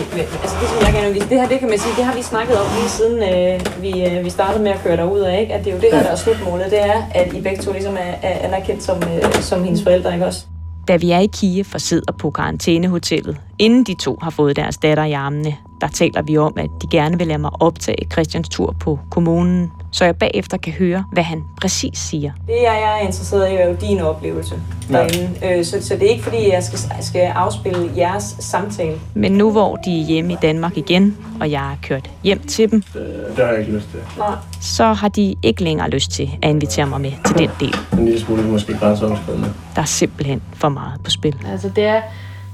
altså 0.43 0.55
det 0.62 0.67
som 0.69 0.79
jeg 0.86 0.93
gerne 0.93 1.13
vil, 1.13 1.21
det 1.29 1.39
her, 1.39 1.47
det 1.47 1.59
kan 1.59 1.69
man 1.69 1.79
sige, 1.79 1.95
det 1.97 2.05
har 2.05 2.15
vi 2.15 2.21
snakket 2.21 2.55
om 2.62 2.67
lige 2.77 2.89
siden 2.89 3.17
øh, 3.29 3.83
vi, 3.83 3.91
øh, 4.05 4.25
vi 4.25 4.29
startede 4.29 4.63
med 4.63 4.71
at 4.71 4.79
køre 4.83 4.97
derud 4.97 5.19
af, 5.19 5.41
ikke? 5.41 5.53
At 5.53 5.65
det 5.65 5.71
er 5.71 5.75
jo 5.75 5.81
det 5.81 5.89
her, 5.91 6.03
der 6.03 6.09
er 6.09 6.15
slutmålet, 6.15 6.65
det 6.71 6.81
er, 6.86 7.01
at 7.12 7.33
I 7.33 7.41
begge 7.41 7.62
to 7.63 7.71
ligesom 7.71 7.93
er, 7.93 8.13
er 8.29 8.47
anerkendt 8.47 8.83
som, 8.83 8.97
øh, 8.97 9.33
som 9.41 9.63
hendes 9.63 9.83
forældre, 9.83 10.13
ikke 10.13 10.25
også? 10.25 10.45
Da 10.88 10.95
vi 10.95 11.12
er 11.12 11.19
i 11.19 11.25
Kiev 11.25 11.65
og 11.74 11.81
sidder 11.81 12.12
på 12.12 12.31
karantænehotellet, 12.31 13.38
inden 13.59 13.83
de 13.83 13.93
to 13.93 14.17
har 14.21 14.29
fået 14.29 14.55
deres 14.55 14.77
datter 14.77 15.03
i 15.03 15.13
armene, 15.13 15.55
der 15.81 15.88
taler 15.88 16.22
vi 16.22 16.38
om, 16.38 16.53
at 16.57 16.69
de 16.81 16.88
gerne 16.91 17.17
vil 17.17 17.27
lade 17.27 17.39
mig 17.39 17.51
optage 17.60 18.07
Christians 18.12 18.50
tur 18.50 18.75
på 18.79 19.00
kommunen, 19.10 19.72
så 19.91 20.05
jeg 20.05 20.15
bagefter 20.15 20.57
kan 20.57 20.74
høre, 20.74 21.03
hvad 21.12 21.24
han 21.24 21.43
præcis 21.62 21.98
siger. 22.00 22.31
Det 22.48 22.53
jeg 22.63 22.98
er 23.00 23.05
interesseret 23.05 23.51
i, 23.51 23.53
er 23.53 23.67
jo 23.67 23.75
din 23.81 24.00
oplevelse 24.00 24.55
derinde. 24.91 25.29
Ja. 25.41 25.57
Øh, 25.57 25.65
så, 25.65 25.77
så 25.81 25.93
det 25.93 26.03
er 26.03 26.10
ikke 26.10 26.24
fordi, 26.24 26.51
jeg 26.51 26.63
skal, 26.63 26.79
skal 27.01 27.22
afspille 27.22 27.91
jeres 27.98 28.36
samtale. 28.39 29.00
Men 29.13 29.31
nu 29.31 29.51
hvor 29.51 29.75
de 29.75 30.01
er 30.01 30.05
hjemme 30.05 30.34
i 30.34 30.38
Danmark 30.41 30.77
igen, 30.77 31.17
og 31.39 31.51
jeg 31.51 31.72
er 31.72 31.75
kørt 31.84 32.10
hjem 32.24 32.39
til 32.39 32.72
dem, 32.72 32.81
Det, 32.81 33.25
det 33.36 33.46
har 33.46 33.51
jeg 33.51 33.60
ikke 33.60 33.72
lyst 33.72 33.89
til. 33.91 34.00
Nej. 34.17 34.36
så 34.62 34.93
har 34.93 35.07
de 35.07 35.36
ikke 35.43 35.63
længere 35.63 35.89
lyst 35.89 36.12
til 36.12 36.29
at 36.41 36.50
invitere 36.50 36.86
mig 36.86 37.01
med 37.01 37.12
til 37.25 37.38
den 37.38 37.50
del. 37.60 37.75
En 38.00 38.05
lille 38.05 38.19
smule 38.19 38.43
måske 38.43 38.74
grænseoverskridende. 38.77 39.53
Der 39.75 39.81
er 39.81 39.86
simpelthen 39.86 40.41
for 40.53 40.69
meget 40.69 41.01
på 41.03 41.10
spil. 41.12 41.36
Altså 41.51 41.69
det 41.69 41.84
er 41.84 42.01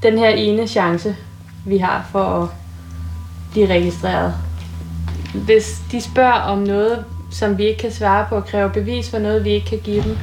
den 0.03 0.17
her 0.17 0.29
ene 0.29 0.67
chance, 0.67 1.15
vi 1.65 1.77
har 1.77 2.07
for 2.11 2.23
at 2.23 2.49
blive 3.53 3.67
registreret. 3.67 4.33
Hvis 5.33 5.81
de 5.91 6.01
spørger 6.01 6.39
om 6.41 6.57
noget, 6.57 7.05
som 7.31 7.57
vi 7.57 7.63
ikke 7.63 7.79
kan 7.81 7.91
svare 7.91 8.25
på 8.29 8.35
og 8.35 8.45
kræver 8.45 8.67
bevis 8.67 9.09
for 9.09 9.19
noget, 9.19 9.45
vi 9.45 9.49
ikke 9.49 9.67
kan 9.67 9.79
give 9.79 10.03
dem, 10.03 10.17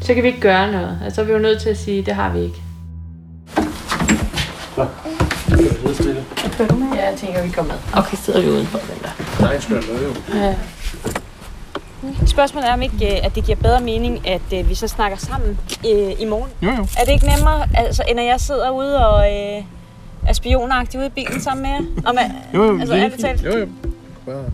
så 0.00 0.14
kan 0.14 0.22
vi 0.22 0.28
ikke 0.28 0.40
gøre 0.40 0.72
noget. 0.72 0.98
Altså 1.04 1.14
så 1.14 1.20
er 1.20 1.24
vi 1.24 1.32
jo 1.32 1.38
nødt 1.38 1.60
til 1.62 1.68
at 1.68 1.78
sige, 1.78 1.98
at 1.98 2.06
det 2.06 2.14
har 2.14 2.32
vi 2.32 2.40
ikke. 2.40 2.62
Kører 6.56 6.68
du 6.68 6.76
med? 6.76 6.96
Ja, 6.96 7.10
jeg 7.10 7.18
tænker, 7.18 7.42
vi 7.42 7.50
kommer 7.50 7.72
med. 7.72 8.02
Okay, 8.02 8.16
sidder 8.16 8.40
vi 8.40 8.48
udenfor 8.48 8.78
den 8.78 8.98
der. 9.02 9.42
Nej, 9.42 9.60
skal 9.60 9.74
jeg 9.74 9.84
jo. 10.32 10.38
Ja. 10.38 10.54
Spørgsmålet 12.26 12.68
er, 12.68 12.72
om 12.72 12.82
ikke, 12.82 13.16
øh, 13.16 13.26
at 13.26 13.34
det 13.34 13.44
giver 13.44 13.56
bedre 13.56 13.80
mening, 13.80 14.28
at 14.28 14.40
øh, 14.54 14.68
vi 14.68 14.74
så 14.74 14.88
snakker 14.88 15.18
sammen 15.18 15.58
øh, 15.86 16.12
i 16.20 16.24
morgen. 16.24 16.50
Jo, 16.62 16.70
jo. 16.70 16.86
Er 16.98 17.04
det 17.04 17.12
ikke 17.12 17.26
nemmere, 17.36 17.66
altså, 17.74 18.02
end 18.08 18.20
at 18.20 18.26
jeg 18.26 18.40
sidder 18.40 18.70
ude 18.70 19.08
og 19.08 19.32
øh, 19.32 19.62
er 20.28 20.32
spionagtig 20.32 20.98
ude 21.00 21.06
i 21.06 21.10
bilen 21.10 21.40
sammen 21.40 21.62
med 21.62 21.70
jer? 21.70 22.02
Om, 22.10 22.16
jeg- 22.16 22.34
Jo, 22.54 22.64
jo, 22.64 22.78
altså, 22.80 22.94
det 22.94 23.02
er 23.04 23.16
talt. 23.16 23.44
Jo, 23.44 23.58
jo. 23.58 23.66
Bare... 24.26 24.44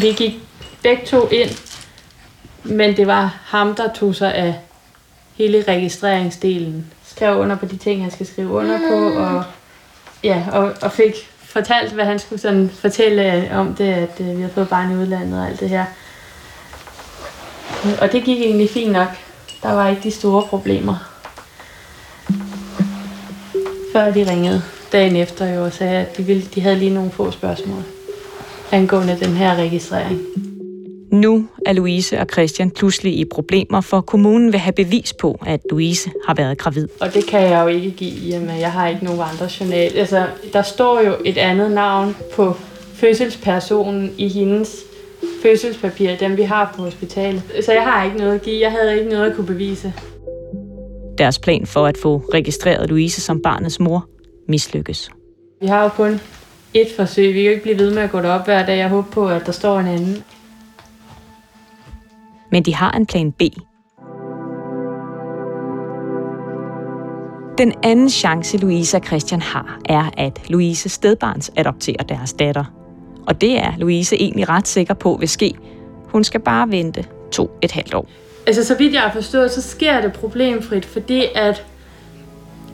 Vi 0.00 0.06
gik 0.12 0.40
begge 0.82 1.06
to 1.06 1.28
ind, 1.28 1.50
men 2.64 2.96
det 2.96 3.06
var 3.06 3.38
ham, 3.44 3.74
der 3.74 3.92
tog 3.92 4.14
sig 4.14 4.34
af 4.34 4.54
hele 5.34 5.64
registreringsdelen. 5.68 6.86
Skrev 7.06 7.36
under 7.38 7.56
på 7.56 7.66
de 7.66 7.76
ting, 7.76 8.02
han 8.02 8.10
skal 8.10 8.26
skrive 8.26 8.48
under 8.48 8.78
på, 8.78 9.20
og, 9.20 9.44
ja, 10.24 10.44
og, 10.52 10.72
og 10.82 10.92
fik 10.92 11.14
fortalt, 11.38 11.92
hvad 11.92 12.04
han 12.04 12.18
skulle 12.18 12.40
sådan 12.40 12.70
fortælle 12.70 13.50
om 13.54 13.74
det, 13.74 13.84
at 13.84 14.20
øh, 14.20 14.26
vi 14.26 14.40
havde 14.40 14.52
fået 14.54 14.68
barn 14.68 14.92
i 14.92 14.94
udlandet 14.96 15.40
og 15.40 15.48
alt 15.48 15.60
det 15.60 15.68
her. 15.68 15.84
Og 18.00 18.12
det 18.12 18.24
gik 18.24 18.40
egentlig 18.40 18.70
fint 18.70 18.92
nok. 18.92 19.08
Der 19.62 19.72
var 19.72 19.88
ikke 19.88 20.02
de 20.02 20.10
store 20.10 20.42
problemer. 20.42 20.94
Før 23.92 24.12
de 24.12 24.30
ringede 24.30 24.62
dagen 24.92 25.16
efter 25.16 25.54
jo 25.54 25.64
og 25.64 25.72
sagde, 25.72 25.98
at 25.98 26.16
de, 26.16 26.22
ville, 26.22 26.42
de 26.54 26.60
havde 26.60 26.76
lige 26.76 26.94
nogle 26.94 27.10
få 27.10 27.30
spørgsmål 27.30 27.82
angående 28.72 29.18
den 29.20 29.36
her 29.36 29.54
registrering. 29.54 30.20
Nu 31.12 31.48
er 31.66 31.72
Louise 31.72 32.18
og 32.18 32.26
Christian 32.32 32.70
pludselig 32.70 33.18
i 33.18 33.24
problemer, 33.24 33.80
for 33.80 34.00
kommunen 34.00 34.52
vil 34.52 34.60
have 34.60 34.72
bevis 34.72 35.12
på, 35.12 35.38
at 35.46 35.60
Louise 35.70 36.10
har 36.26 36.34
været 36.34 36.58
gravid. 36.58 36.88
Og 37.00 37.14
det 37.14 37.26
kan 37.26 37.42
jeg 37.42 37.62
jo 37.62 37.66
ikke 37.68 37.90
give, 37.90 38.10
i 38.10 38.32
og 38.32 38.42
med 38.42 38.54
jeg 38.54 38.72
har 38.72 38.88
ikke 38.88 39.04
nogen 39.04 39.20
andre 39.20 39.48
journal. 39.60 39.96
Altså, 39.96 40.26
der 40.52 40.62
står 40.62 41.00
jo 41.00 41.16
et 41.24 41.38
andet 41.38 41.70
navn 41.70 42.16
på 42.34 42.56
fødselspersonen 42.94 44.14
i 44.18 44.28
hendes 44.28 44.76
fødselspapir, 45.42 46.16
dem 46.16 46.36
vi 46.36 46.42
har 46.42 46.72
på 46.76 46.82
hospitalet. 46.82 47.42
Så 47.64 47.72
jeg 47.72 47.82
har 47.82 48.04
ikke 48.04 48.16
noget 48.16 48.34
at 48.34 48.42
give. 48.42 48.60
Jeg 48.60 48.72
havde 48.72 48.98
ikke 48.98 49.10
noget 49.10 49.30
at 49.30 49.36
kunne 49.36 49.46
bevise. 49.46 49.92
Deres 51.18 51.38
plan 51.38 51.66
for 51.66 51.86
at 51.86 51.98
få 51.98 52.18
registreret 52.34 52.88
Louise 52.88 53.20
som 53.20 53.42
barnets 53.42 53.80
mor 53.80 54.06
mislykkes. 54.48 55.10
Vi 55.60 55.66
har 55.66 55.82
jo 55.82 55.88
kun 55.88 56.20
et 56.74 56.88
forsøg. 56.96 57.28
Vi 57.28 57.32
kan 57.32 57.42
jo 57.42 57.50
ikke 57.50 57.62
blive 57.62 57.78
ved 57.78 57.94
med 57.94 58.02
at 58.02 58.10
gå 58.10 58.18
derop 58.18 58.44
hver 58.44 58.66
dag. 58.66 58.78
Jeg 58.78 58.88
håber 58.88 59.10
på, 59.10 59.28
at 59.28 59.46
der 59.46 59.52
står 59.52 59.78
en 59.80 59.86
anden. 59.86 60.24
Men 62.52 62.62
de 62.62 62.74
har 62.74 62.92
en 62.92 63.06
plan 63.06 63.32
B. 63.32 63.42
Den 67.58 67.72
anden 67.82 68.10
chance, 68.10 68.58
Louise 68.58 68.96
og 68.96 69.02
Christian 69.06 69.40
har, 69.40 69.78
er, 69.88 70.10
at 70.16 70.50
Louise 70.50 70.88
stedbarns 70.88 71.52
adopterer 71.56 72.02
deres 72.08 72.32
datter. 72.32 72.79
Og 73.30 73.40
det 73.40 73.58
er 73.58 73.72
Louise 73.78 74.16
egentlig 74.16 74.48
ret 74.48 74.68
sikker 74.68 74.94
på 74.94 75.16
vil 75.20 75.28
ske. 75.28 75.54
Hun 76.04 76.24
skal 76.24 76.40
bare 76.40 76.70
vente 76.70 77.04
to 77.32 77.50
et 77.62 77.72
halvt 77.72 77.94
år. 77.94 78.06
Altså, 78.46 78.64
så 78.64 78.74
vidt 78.74 78.92
jeg 78.92 79.00
har 79.00 79.12
forstået, 79.12 79.50
så 79.50 79.62
sker 79.62 80.00
det 80.00 80.12
problemfrit, 80.12 80.86
fordi 80.86 81.24
at, 81.34 81.64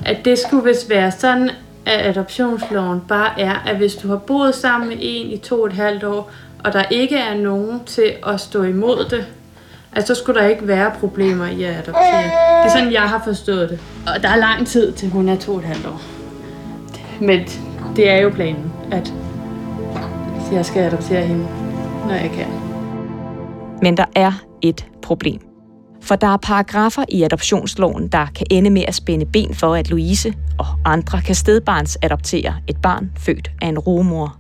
at 0.05 0.17
det 0.25 0.39
skulle 0.39 0.65
vist 0.65 0.91
være 0.91 1.11
sådan, 1.11 1.51
at 1.87 2.07
adoptionsloven 2.07 3.01
bare 3.09 3.41
er, 3.41 3.55
at 3.67 3.77
hvis 3.77 3.95
du 3.95 4.09
har 4.09 4.17
boet 4.17 4.55
sammen 4.55 4.89
med 4.89 4.97
en 5.01 5.27
i 5.27 5.39
to 5.39 5.61
og 5.61 5.67
et 5.67 5.73
halvt 5.73 6.05
år, 6.05 6.31
og 6.65 6.73
der 6.73 6.85
ikke 6.91 7.17
er 7.17 7.35
nogen 7.35 7.81
til 7.87 8.13
at 8.27 8.41
stå 8.41 8.63
imod 8.63 9.05
det, 9.11 9.27
altså 9.93 10.15
så 10.15 10.21
skulle 10.21 10.41
der 10.41 10.47
ikke 10.47 10.69
være 10.69 10.93
problemer 11.01 11.47
i 11.47 11.63
at 11.63 11.75
adoptere. 11.75 12.23
Det 12.23 12.65
er 12.65 12.69
sådan, 12.69 12.93
jeg 12.93 13.03
har 13.03 13.23
forstået 13.25 13.71
det. 13.71 13.81
Og 14.07 14.23
der 14.23 14.29
er 14.29 14.37
lang 14.37 14.67
tid 14.67 14.93
til 14.93 15.11
hun 15.11 15.29
er 15.29 15.37
to 15.37 15.53
og 15.53 15.59
et 15.59 15.65
halvt 15.65 15.87
år. 15.87 16.03
Men 17.21 17.41
det 17.97 18.11
er 18.11 18.17
jo 18.17 18.31
planen, 18.31 18.73
at 18.91 19.13
jeg 20.53 20.67
skal 20.67 20.83
adoptere 20.83 21.27
hende, 21.27 21.47
når 22.09 22.15
jeg 22.15 22.31
kan. 22.31 22.47
Men 23.83 23.97
der 23.97 24.05
er 24.15 24.33
et 24.63 24.87
problem. 25.03 25.41
For 26.03 26.17
der 26.17 26.27
er 26.27 26.37
paragrafer 26.37 27.05
i 27.09 27.23
adoptionsloven, 27.23 28.09
der 28.09 28.27
kan 28.27 28.47
ende 28.51 28.71
med 28.71 28.85
at 28.89 28.95
spænde 28.95 29.27
ben 29.27 29.55
for, 29.55 29.75
at 29.75 29.91
Louise 29.91 30.35
og 30.59 30.67
andre 30.85 31.21
kan 31.21 31.35
stedbarns 31.35 31.99
adoptere 32.03 32.55
et 32.67 32.77
barn 32.83 33.13
født 33.19 33.51
af 33.63 33.69
en 33.69 33.79
rumor. 33.79 34.37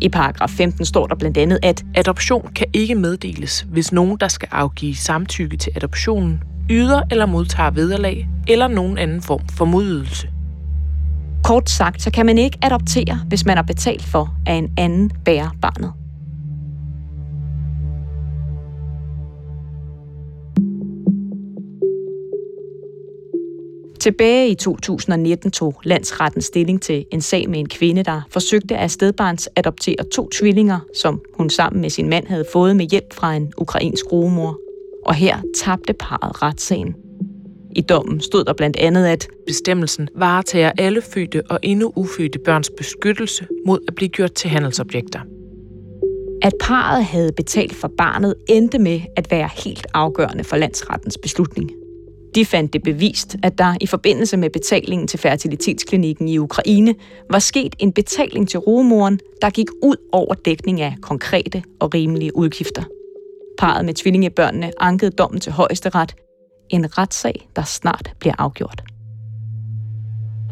I 0.00 0.08
paragraf 0.08 0.50
15 0.50 0.84
står 0.84 1.06
der 1.06 1.14
blandt 1.14 1.38
andet, 1.38 1.58
at 1.62 1.84
Adoption 1.94 2.48
kan 2.54 2.66
ikke 2.72 2.94
meddeles, 2.94 3.60
hvis 3.60 3.92
nogen, 3.92 4.16
der 4.20 4.28
skal 4.28 4.48
afgive 4.52 4.94
samtykke 4.94 5.56
til 5.56 5.72
adoptionen, 5.76 6.42
yder 6.70 7.02
eller 7.10 7.26
modtager 7.26 7.70
vederlag 7.70 8.28
eller 8.48 8.68
nogen 8.68 8.98
anden 8.98 9.22
form 9.22 9.48
for 9.48 9.64
modydelse 9.64 10.28
kort 11.48 11.70
sagt, 11.70 12.02
så 12.02 12.10
kan 12.10 12.26
man 12.26 12.38
ikke 12.38 12.58
adoptere, 12.62 13.20
hvis 13.28 13.44
man 13.44 13.56
har 13.56 13.62
betalt 13.62 14.02
for, 14.02 14.34
at 14.46 14.58
en 14.58 14.70
anden 14.76 15.10
bærer 15.24 15.50
barnet. 15.62 15.92
Tilbage 24.00 24.48
i 24.48 24.54
2019 24.54 25.50
tog 25.50 25.80
landsretten 25.84 26.42
stilling 26.42 26.82
til 26.82 27.04
en 27.12 27.20
sag 27.20 27.50
med 27.50 27.58
en 27.58 27.68
kvinde, 27.68 28.02
der 28.02 28.20
forsøgte 28.30 28.76
at 28.76 28.90
stedbarns 28.90 29.48
adoptere 29.56 30.04
to 30.12 30.28
tvillinger, 30.28 30.80
som 30.94 31.20
hun 31.34 31.50
sammen 31.50 31.80
med 31.80 31.90
sin 31.90 32.08
mand 32.08 32.26
havde 32.26 32.44
fået 32.52 32.76
med 32.76 32.86
hjælp 32.86 33.12
fra 33.12 33.34
en 33.34 33.52
ukrainsk 33.58 34.12
rugemor. 34.12 34.58
Og 35.06 35.14
her 35.14 35.36
tabte 35.64 35.92
parret 35.92 36.42
retssagen. 36.42 37.07
I 37.78 37.80
dommen 37.80 38.20
stod 38.20 38.44
der 38.44 38.52
blandt 38.52 38.76
andet, 38.76 39.06
at 39.06 39.28
Bestemmelsen 39.46 40.08
varetager 40.14 40.72
alle 40.78 41.02
fødte 41.02 41.42
og 41.50 41.58
endnu 41.62 41.92
ufødte 41.96 42.38
børns 42.38 42.70
beskyttelse 42.76 43.46
mod 43.66 43.78
at 43.88 43.94
blive 43.94 44.08
gjort 44.08 44.32
til 44.32 44.50
handelsobjekter. 44.50 45.20
at 46.42 46.52
parret 46.60 47.04
havde 47.04 47.32
betalt 47.32 47.74
for 47.74 47.90
barnet, 47.98 48.34
endte 48.48 48.78
med 48.78 49.00
at 49.16 49.30
være 49.30 49.50
helt 49.64 49.86
afgørende 49.94 50.44
for 50.44 50.56
landsrettens 50.56 51.18
beslutning. 51.18 51.70
De 52.34 52.44
fandt 52.44 52.72
det 52.72 52.82
bevist, 52.82 53.36
at 53.42 53.58
der 53.58 53.74
i 53.80 53.86
forbindelse 53.86 54.36
med 54.36 54.50
betalingen 54.50 55.08
til 55.08 55.18
fertilitetsklinikken 55.18 56.28
i 56.28 56.38
Ukraine 56.38 56.94
var 57.30 57.38
sket 57.38 57.74
en 57.78 57.92
betaling 57.92 58.48
til 58.48 58.60
rugemoren, 58.60 59.20
der 59.42 59.50
gik 59.50 59.68
ud 59.82 59.96
over 60.12 60.34
dækning 60.34 60.80
af 60.80 60.94
konkrete 61.02 61.62
og 61.80 61.94
rimelige 61.94 62.36
udgifter. 62.36 62.82
Parret 63.58 63.84
med 63.84 63.94
tvillingebørnene 63.94 64.72
ankede 64.80 65.10
dommen 65.10 65.40
til 65.40 65.52
højesteret. 65.52 66.14
En 66.70 66.98
retssag, 66.98 67.48
der 67.56 67.62
snart 67.62 68.12
bliver 68.18 68.34
afgjort. 68.38 68.82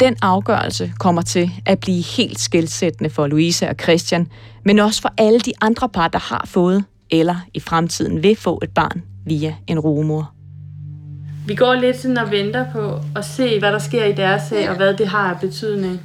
Den 0.00 0.16
afgørelse 0.22 0.92
kommer 0.98 1.22
til 1.22 1.50
at 1.66 1.80
blive 1.80 2.02
helt 2.02 2.40
skældsættende 2.40 3.10
for 3.10 3.26
Louise 3.26 3.68
og 3.68 3.74
Christian, 3.82 4.28
men 4.64 4.78
også 4.78 5.02
for 5.02 5.12
alle 5.18 5.40
de 5.40 5.52
andre 5.60 5.88
par, 5.88 6.08
der 6.08 6.18
har 6.18 6.44
fået 6.46 6.84
eller 7.10 7.36
i 7.54 7.60
fremtiden 7.60 8.22
vil 8.22 8.36
få 8.36 8.60
et 8.62 8.70
barn 8.70 9.02
via 9.24 9.54
en 9.66 9.80
rumor. 9.80 10.32
Vi 11.46 11.54
går 11.54 11.74
lidt 11.74 11.96
sådan 11.96 12.18
og 12.18 12.30
venter 12.30 12.72
på 12.72 13.00
at 13.16 13.24
se, 13.24 13.58
hvad 13.58 13.72
der 13.72 13.78
sker 13.78 14.04
i 14.04 14.12
deres 14.12 14.42
sag, 14.42 14.70
og 14.70 14.76
hvad 14.76 14.94
det 14.94 15.08
har 15.08 15.30
af 15.34 15.40
betydning. 15.40 16.00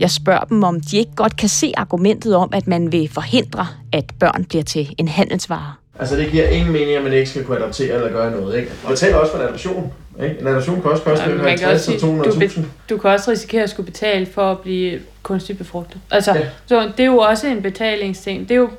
Jeg 0.00 0.10
spørger 0.10 0.44
dem, 0.44 0.62
om 0.62 0.80
de 0.80 0.96
ikke 0.96 1.14
godt 1.14 1.36
kan 1.36 1.48
se 1.48 1.72
argumentet 1.76 2.36
om, 2.36 2.50
at 2.52 2.66
man 2.66 2.92
vil 2.92 3.08
forhindre, 3.08 3.66
at 3.92 4.12
børn 4.20 4.44
bliver 4.44 4.64
til 4.64 4.94
en 4.98 5.08
handelsvare. 5.08 5.72
Altså 5.98 6.16
det 6.16 6.30
giver 6.30 6.48
ingen 6.48 6.72
mening, 6.72 6.96
at 6.96 7.02
man 7.02 7.12
ikke 7.12 7.30
skal 7.30 7.44
kunne 7.44 7.58
adoptere 7.58 7.94
eller 7.94 8.08
gøre 8.08 8.30
noget. 8.30 8.58
Ikke? 8.58 8.70
Og 8.84 8.90
betaler 8.90 9.16
også 9.16 9.32
for 9.32 9.38
en 9.38 9.48
adoption. 9.48 9.92
Ikke? 10.22 10.40
En 10.40 10.46
adoption 10.46 10.82
kan 10.82 10.90
også 10.90 11.02
koste 11.02 11.30
ja, 11.30 11.48
50 11.48 11.88
og 11.88 11.94
200.000. 11.94 12.60
Du, 12.60 12.64
du 12.90 12.98
kan 12.98 13.10
også 13.10 13.30
risikere 13.30 13.62
at 13.62 13.70
skulle 13.70 13.86
betale 13.86 14.26
for 14.26 14.50
at 14.50 14.58
blive 14.58 15.00
kunstigt 15.22 15.58
befrugtet. 15.58 16.00
Altså, 16.10 16.34
ja. 16.34 16.46
så 16.66 16.90
det 16.96 17.02
er 17.02 17.06
jo 17.06 17.18
også 17.18 17.46
en 17.46 17.62
betalingsting. 17.62 18.48
Det 18.48 18.54
er 18.54 18.58
jo, 18.58 18.70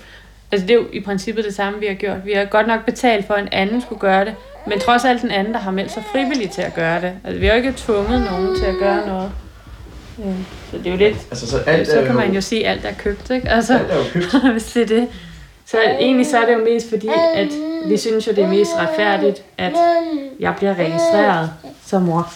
altså 0.51 0.67
det 0.67 0.73
er 0.73 0.77
jo 0.77 0.85
i 0.93 0.99
princippet 0.99 1.45
det 1.45 1.55
samme, 1.55 1.79
vi 1.79 1.85
har 1.85 1.93
gjort. 1.93 2.17
Vi 2.25 2.33
har 2.33 2.45
godt 2.45 2.67
nok 2.67 2.85
betalt 2.85 3.27
for, 3.27 3.33
at 3.33 3.41
en 3.41 3.49
anden 3.51 3.81
skulle 3.81 3.99
gøre 3.99 4.25
det, 4.25 4.35
men 4.67 4.79
trods 4.79 5.05
alt 5.05 5.21
den 5.21 5.31
anden, 5.31 5.53
der 5.53 5.59
har 5.59 5.71
meldt 5.71 5.91
sig 5.91 6.03
frivilligt 6.11 6.53
til 6.53 6.61
at 6.61 6.73
gøre 6.75 7.01
det. 7.01 7.11
Altså, 7.23 7.39
vi 7.39 7.45
har 7.45 7.53
jo 7.53 7.57
ikke 7.57 7.73
tvunget 7.77 8.21
nogen 8.31 8.55
til 8.59 8.65
at 8.65 8.75
gøre 8.79 9.07
noget. 9.07 9.31
Ja. 10.19 10.23
Så 10.71 10.77
det 10.77 10.87
er 10.87 10.91
jo 10.91 10.97
lidt... 10.97 11.17
Altså, 11.31 11.47
så, 11.47 11.57
alt 11.57 11.87
så 11.87 12.03
kan 12.05 12.15
man 12.15 12.33
jo 12.33 12.41
sige, 12.41 12.67
at 12.67 12.71
alt 12.71 12.85
er 12.85 12.93
købt, 13.03 13.29
ikke? 13.29 13.49
Altså, 13.49 13.73
alt 13.77 13.91
er 13.91 13.97
jo 13.97 14.03
købt. 14.13 14.43
hvis 14.51 14.65
det 14.65 14.81
er 14.81 14.85
det. 14.85 15.07
Så 15.73 15.81
egentlig 15.81 16.25
så 16.25 16.37
er 16.37 16.45
det 16.45 16.53
jo 16.53 16.63
mest 16.63 16.89
fordi, 16.89 17.07
at 17.33 17.47
vi 17.89 17.97
synes 17.97 18.27
jo, 18.27 18.31
det 18.31 18.43
er 18.43 18.47
mest 18.47 18.71
retfærdigt, 18.75 19.43
at 19.57 19.73
jeg 20.39 20.55
bliver 20.57 20.75
registreret 20.75 21.53
som 21.85 22.01
mor. 22.01 22.33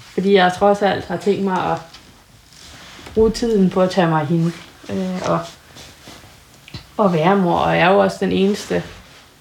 Fordi 0.00 0.34
jeg 0.34 0.52
trods 0.58 0.82
alt 0.82 1.04
har 1.04 1.16
tænkt 1.16 1.44
mig 1.44 1.72
at 1.72 1.78
bruge 3.14 3.30
tiden 3.30 3.70
på 3.70 3.82
at 3.82 3.90
tage 3.90 4.06
mig 4.06 4.20
af 4.20 4.26
hende. 4.26 4.52
Øh, 4.90 5.30
og, 5.30 5.40
og 6.96 7.12
være 7.12 7.36
mor. 7.36 7.56
Og 7.56 7.76
jeg 7.76 7.86
er 7.86 7.92
jo 7.92 7.98
også 7.98 8.16
den 8.20 8.32
eneste 8.32 8.82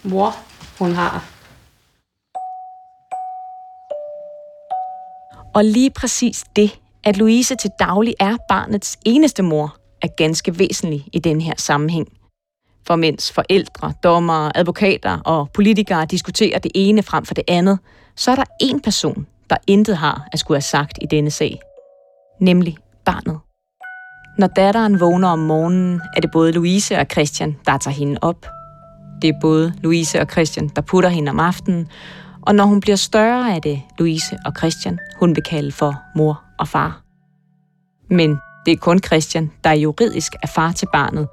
mor, 0.03 0.35
hun 0.79 0.91
har. 0.91 1.25
Og 5.55 5.65
lige 5.65 5.89
præcis 5.89 6.43
det, 6.55 6.79
at 7.03 7.17
Louise 7.17 7.55
til 7.55 7.69
daglig 7.79 8.13
er 8.19 8.37
barnets 8.49 8.97
eneste 9.05 9.43
mor, 9.43 9.77
er 10.01 10.07
ganske 10.07 10.59
væsentlig 10.59 11.05
i 11.13 11.19
den 11.19 11.41
her 11.41 11.53
sammenhæng. 11.57 12.18
For 12.89 12.95
mens 12.95 13.31
forældre, 13.31 13.93
dommere, 14.03 14.57
advokater 14.57 15.19
og 15.25 15.49
politikere 15.53 16.05
diskuterer 16.05 16.59
det 16.59 16.71
ene 16.75 17.03
frem 17.03 17.25
for 17.25 17.33
det 17.33 17.43
andet, 17.47 17.79
så 18.15 18.31
er 18.31 18.35
der 18.35 18.43
én 18.63 18.79
person, 18.83 19.27
der 19.49 19.55
intet 19.67 19.97
har 19.97 20.27
at 20.31 20.39
skulle 20.39 20.55
have 20.55 20.61
sagt 20.61 20.97
i 21.01 21.05
denne 21.05 21.31
sag. 21.31 21.59
Nemlig 22.41 22.77
barnet. 23.05 23.39
Når 24.37 24.47
datteren 24.47 24.99
vågner 24.99 25.27
om 25.27 25.39
morgenen, 25.39 26.01
er 26.15 26.21
det 26.21 26.31
både 26.31 26.51
Louise 26.51 26.97
og 26.97 27.05
Christian, 27.11 27.57
der 27.65 27.77
tager 27.77 27.95
hende 27.95 28.17
op. 28.21 28.47
Det 29.21 29.27
er 29.27 29.39
både 29.41 29.73
Louise 29.83 30.21
og 30.21 30.27
Christian, 30.31 30.69
der 30.75 30.81
putter 30.81 31.09
hende 31.09 31.29
om 31.29 31.39
aftenen, 31.39 31.87
og 32.41 32.55
når 32.55 32.63
hun 32.63 32.79
bliver 32.79 32.95
større, 32.95 33.55
er 33.55 33.59
det 33.59 33.81
Louise 33.97 34.37
og 34.45 34.53
Christian, 34.57 34.99
hun 35.19 35.35
vil 35.35 35.43
kalde 35.43 35.71
for 35.71 35.95
mor 36.15 36.41
og 36.59 36.67
far. 36.67 37.01
Men 38.09 38.37
det 38.65 38.71
er 38.71 38.77
kun 38.77 38.99
Christian, 38.99 39.51
der 39.63 39.71
juridisk 39.71 40.33
er 40.43 40.47
far 40.47 40.71
til 40.71 40.87
barnet, 40.93 41.27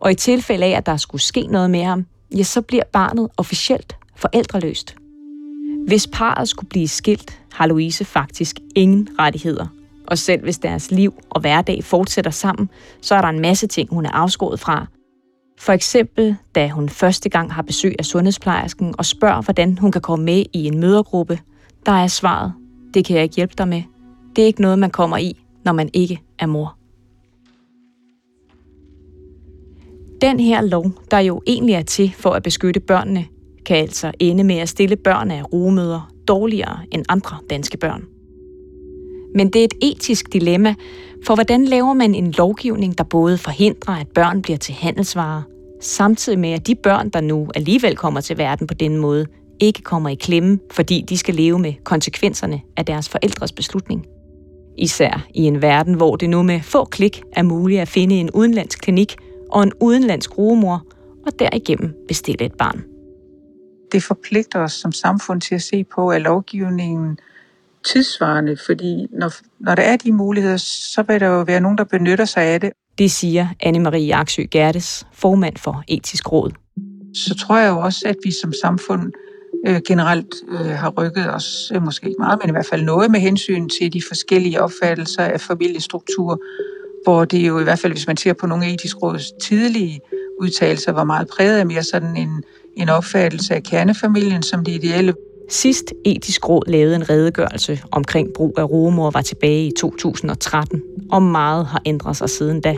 og 0.00 0.10
i 0.10 0.14
tilfælde 0.14 0.66
af, 0.66 0.70
at 0.70 0.86
der 0.86 0.96
skulle 0.96 1.22
ske 1.22 1.46
noget 1.46 1.70
med 1.70 1.84
ham, 1.84 2.06
ja, 2.36 2.42
så 2.42 2.62
bliver 2.62 2.84
barnet 2.92 3.28
officielt 3.36 3.96
forældreløst. 4.16 4.96
Hvis 5.86 6.06
parret 6.12 6.48
skulle 6.48 6.68
blive 6.68 6.88
skilt, 6.88 7.40
har 7.52 7.66
Louise 7.66 8.04
faktisk 8.04 8.56
ingen 8.76 9.08
rettigheder. 9.18 9.66
Og 10.06 10.18
selv 10.18 10.42
hvis 10.42 10.58
deres 10.58 10.90
liv 10.90 11.14
og 11.30 11.40
hverdag 11.40 11.84
fortsætter 11.84 12.30
sammen, 12.30 12.70
så 13.00 13.14
er 13.14 13.20
der 13.20 13.28
en 13.28 13.40
masse 13.40 13.66
ting, 13.66 13.90
hun 13.90 14.06
er 14.06 14.10
afskåret 14.10 14.60
fra. 14.60 14.86
For 15.58 15.72
eksempel, 15.72 16.36
da 16.54 16.68
hun 16.68 16.88
første 16.88 17.28
gang 17.28 17.52
har 17.52 17.62
besøg 17.62 17.94
af 17.98 18.04
sundhedsplejersken 18.04 18.94
og 18.98 19.04
spørger, 19.04 19.42
hvordan 19.42 19.78
hun 19.78 19.92
kan 19.92 20.00
komme 20.00 20.24
med 20.24 20.44
i 20.52 20.66
en 20.66 20.80
mødergruppe, 20.80 21.38
der 21.86 21.92
er 21.92 22.06
svaret, 22.06 22.52
det 22.94 23.04
kan 23.04 23.16
jeg 23.16 23.22
ikke 23.22 23.36
hjælpe 23.36 23.54
dig 23.58 23.68
med. 23.68 23.82
Det 24.36 24.42
er 24.42 24.46
ikke 24.46 24.62
noget, 24.62 24.78
man 24.78 24.90
kommer 24.90 25.16
i, 25.16 25.40
når 25.64 25.72
man 25.72 25.90
ikke 25.92 26.22
er 26.38 26.46
mor. 26.46 26.79
Den 30.20 30.40
her 30.40 30.60
lov, 30.60 30.90
der 31.10 31.18
jo 31.18 31.42
egentlig 31.46 31.74
er 31.74 31.82
til 31.82 32.14
for 32.18 32.30
at 32.30 32.42
beskytte 32.42 32.80
børnene, 32.80 33.24
kan 33.66 33.76
altså 33.76 34.12
ende 34.18 34.44
med 34.44 34.56
at 34.56 34.68
stille 34.68 34.96
børn 34.96 35.30
af 35.30 35.52
rumøder 35.52 36.12
dårligere 36.28 36.78
end 36.92 37.04
andre 37.08 37.36
danske 37.50 37.76
børn. 37.76 38.04
Men 39.34 39.50
det 39.50 39.60
er 39.60 39.64
et 39.64 39.74
etisk 39.82 40.32
dilemma, 40.32 40.74
for 41.26 41.34
hvordan 41.34 41.64
laver 41.64 41.94
man 41.94 42.14
en 42.14 42.30
lovgivning, 42.30 42.98
der 42.98 43.04
både 43.04 43.38
forhindrer, 43.38 43.94
at 43.94 44.08
børn 44.08 44.42
bliver 44.42 44.58
til 44.58 44.74
handelsvarer, 44.74 45.42
samtidig 45.80 46.38
med, 46.38 46.50
at 46.50 46.66
de 46.66 46.74
børn, 46.74 47.08
der 47.08 47.20
nu 47.20 47.48
alligevel 47.54 47.96
kommer 47.96 48.20
til 48.20 48.38
verden 48.38 48.66
på 48.66 48.74
den 48.74 48.96
måde, 48.96 49.26
ikke 49.60 49.82
kommer 49.82 50.08
i 50.08 50.14
klemme, 50.14 50.58
fordi 50.70 51.04
de 51.08 51.18
skal 51.18 51.34
leve 51.34 51.58
med 51.58 51.72
konsekvenserne 51.84 52.60
af 52.76 52.86
deres 52.86 53.08
forældres 53.08 53.52
beslutning. 53.52 54.06
Især 54.78 55.26
i 55.34 55.42
en 55.42 55.62
verden, 55.62 55.94
hvor 55.94 56.16
det 56.16 56.30
nu 56.30 56.42
med 56.42 56.60
få 56.60 56.84
klik 56.84 57.22
er 57.32 57.42
muligt 57.42 57.80
at 57.80 57.88
finde 57.88 58.14
en 58.14 58.30
udenlandsk 58.30 58.80
klinik 58.80 59.16
og 59.52 59.62
en 59.62 59.72
udenlandsk 59.80 60.38
rugemor, 60.38 60.86
og 61.26 61.38
derigennem 61.38 61.94
bestille 62.08 62.44
et 62.44 62.54
barn. 62.54 62.84
Det 63.92 64.02
forpligter 64.02 64.58
os 64.58 64.72
som 64.72 64.92
samfund 64.92 65.40
til 65.40 65.54
at 65.54 65.62
se 65.62 65.84
på, 65.84 66.08
at 66.08 66.22
lovgivningen 66.22 67.18
tidsvarende, 67.86 68.56
fordi 68.66 69.06
når, 69.10 69.32
når 69.58 69.74
der 69.74 69.82
er 69.82 69.96
de 69.96 70.12
muligheder, 70.12 70.56
så 70.56 71.02
vil 71.02 71.20
der 71.20 71.26
jo 71.26 71.42
være 71.42 71.60
nogen, 71.60 71.78
der 71.78 71.84
benytter 71.84 72.24
sig 72.24 72.42
af 72.42 72.60
det. 72.60 72.70
Det 72.98 73.10
siger 73.10 73.46
Anne-Marie 73.66 74.14
Aksø 74.14 74.42
Gertes, 74.50 75.06
formand 75.12 75.56
for 75.56 75.84
Etisk 75.88 76.32
Råd. 76.32 76.50
Så 77.14 77.34
tror 77.34 77.58
jeg 77.58 77.70
jo 77.70 77.78
også, 77.78 78.02
at 78.06 78.16
vi 78.24 78.32
som 78.42 78.52
samfund 78.62 79.12
øh, 79.66 79.80
generelt 79.86 80.34
øh, 80.48 80.66
har 80.66 80.90
rykket 80.90 81.34
os, 81.34 81.72
øh, 81.74 81.82
måske 81.82 82.06
ikke 82.06 82.18
meget, 82.18 82.38
men 82.42 82.48
i 82.48 82.52
hvert 82.52 82.66
fald 82.66 82.82
noget 82.82 83.10
med 83.10 83.20
hensyn 83.20 83.68
til 83.68 83.92
de 83.92 84.02
forskellige 84.08 84.62
opfattelser 84.62 85.22
af 85.22 85.40
familiestruktur, 85.40 86.40
hvor 87.04 87.24
det 87.24 87.48
jo 87.48 87.58
i 87.58 87.62
hvert 87.62 87.78
fald, 87.78 87.92
hvis 87.92 88.06
man 88.06 88.16
ser 88.16 88.32
på 88.32 88.46
nogle 88.46 88.74
etisk 88.74 89.02
råds 89.02 89.32
tidlige 89.42 90.00
udtalelser, 90.40 90.92
var 90.92 91.04
meget 91.04 91.28
præget 91.28 91.58
af 91.58 91.66
mere 91.66 91.82
sådan 91.82 92.16
en, 92.16 92.42
en 92.76 92.88
opfattelse 92.88 93.54
af 93.54 93.62
kernefamilien 93.62 94.42
som 94.42 94.64
det 94.64 94.72
ideelle. 94.72 95.14
Sidst 95.48 95.92
etisk 96.04 96.48
råd 96.48 96.70
lavede 96.70 96.96
en 96.96 97.10
redegørelse 97.10 97.82
omkring 97.92 98.28
brug 98.34 98.54
af 98.58 98.64
rumor 98.64 99.10
var 99.10 99.22
tilbage 99.22 99.66
i 99.66 99.72
2013, 99.78 100.82
og 101.10 101.22
meget 101.22 101.66
har 101.66 101.82
ændret 101.86 102.16
sig 102.16 102.30
siden 102.30 102.60
da. 102.60 102.76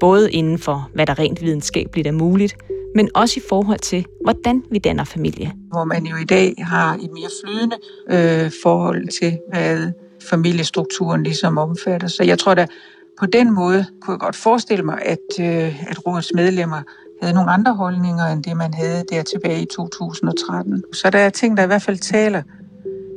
Både 0.00 0.32
inden 0.32 0.58
for, 0.58 0.90
hvad 0.94 1.06
der 1.06 1.18
rent 1.18 1.42
videnskabeligt 1.42 2.06
er 2.06 2.12
muligt, 2.12 2.56
men 2.94 3.08
også 3.14 3.40
i 3.40 3.42
forhold 3.48 3.78
til, 3.78 4.06
hvordan 4.24 4.62
vi 4.70 4.78
danner 4.78 5.04
familie. 5.04 5.52
Hvor 5.68 5.84
man 5.84 6.06
jo 6.06 6.16
i 6.16 6.24
dag 6.24 6.54
har 6.58 6.94
et 6.94 7.10
mere 7.12 7.30
flydende 7.44 7.76
øh, 8.10 8.52
forhold 8.62 9.08
til, 9.08 9.38
hvad 9.52 9.92
familiestrukturen 10.30 11.22
ligesom 11.22 11.58
omfatter. 11.58 12.08
Så 12.08 12.24
jeg 12.24 12.38
tror 12.38 12.54
da, 12.54 12.66
på 13.24 13.30
den 13.32 13.54
måde 13.54 13.86
kunne 14.00 14.12
jeg 14.12 14.20
godt 14.20 14.36
forestille 14.36 14.84
mig, 14.84 14.98
at, 15.04 15.26
øh, 15.40 15.90
at 15.90 16.06
rådets 16.06 16.32
medlemmer 16.34 16.82
havde 17.22 17.34
nogle 17.34 17.50
andre 17.50 17.74
holdninger, 17.74 18.24
end 18.24 18.42
det 18.42 18.56
man 18.56 18.74
havde 18.74 19.04
der 19.10 19.22
tilbage 19.22 19.62
i 19.62 19.66
2013. 19.76 20.84
Så 20.92 21.10
der 21.10 21.18
er 21.18 21.30
ting, 21.30 21.56
der 21.56 21.62
i 21.62 21.66
hvert 21.66 21.82
fald 21.82 21.98
taler 21.98 22.42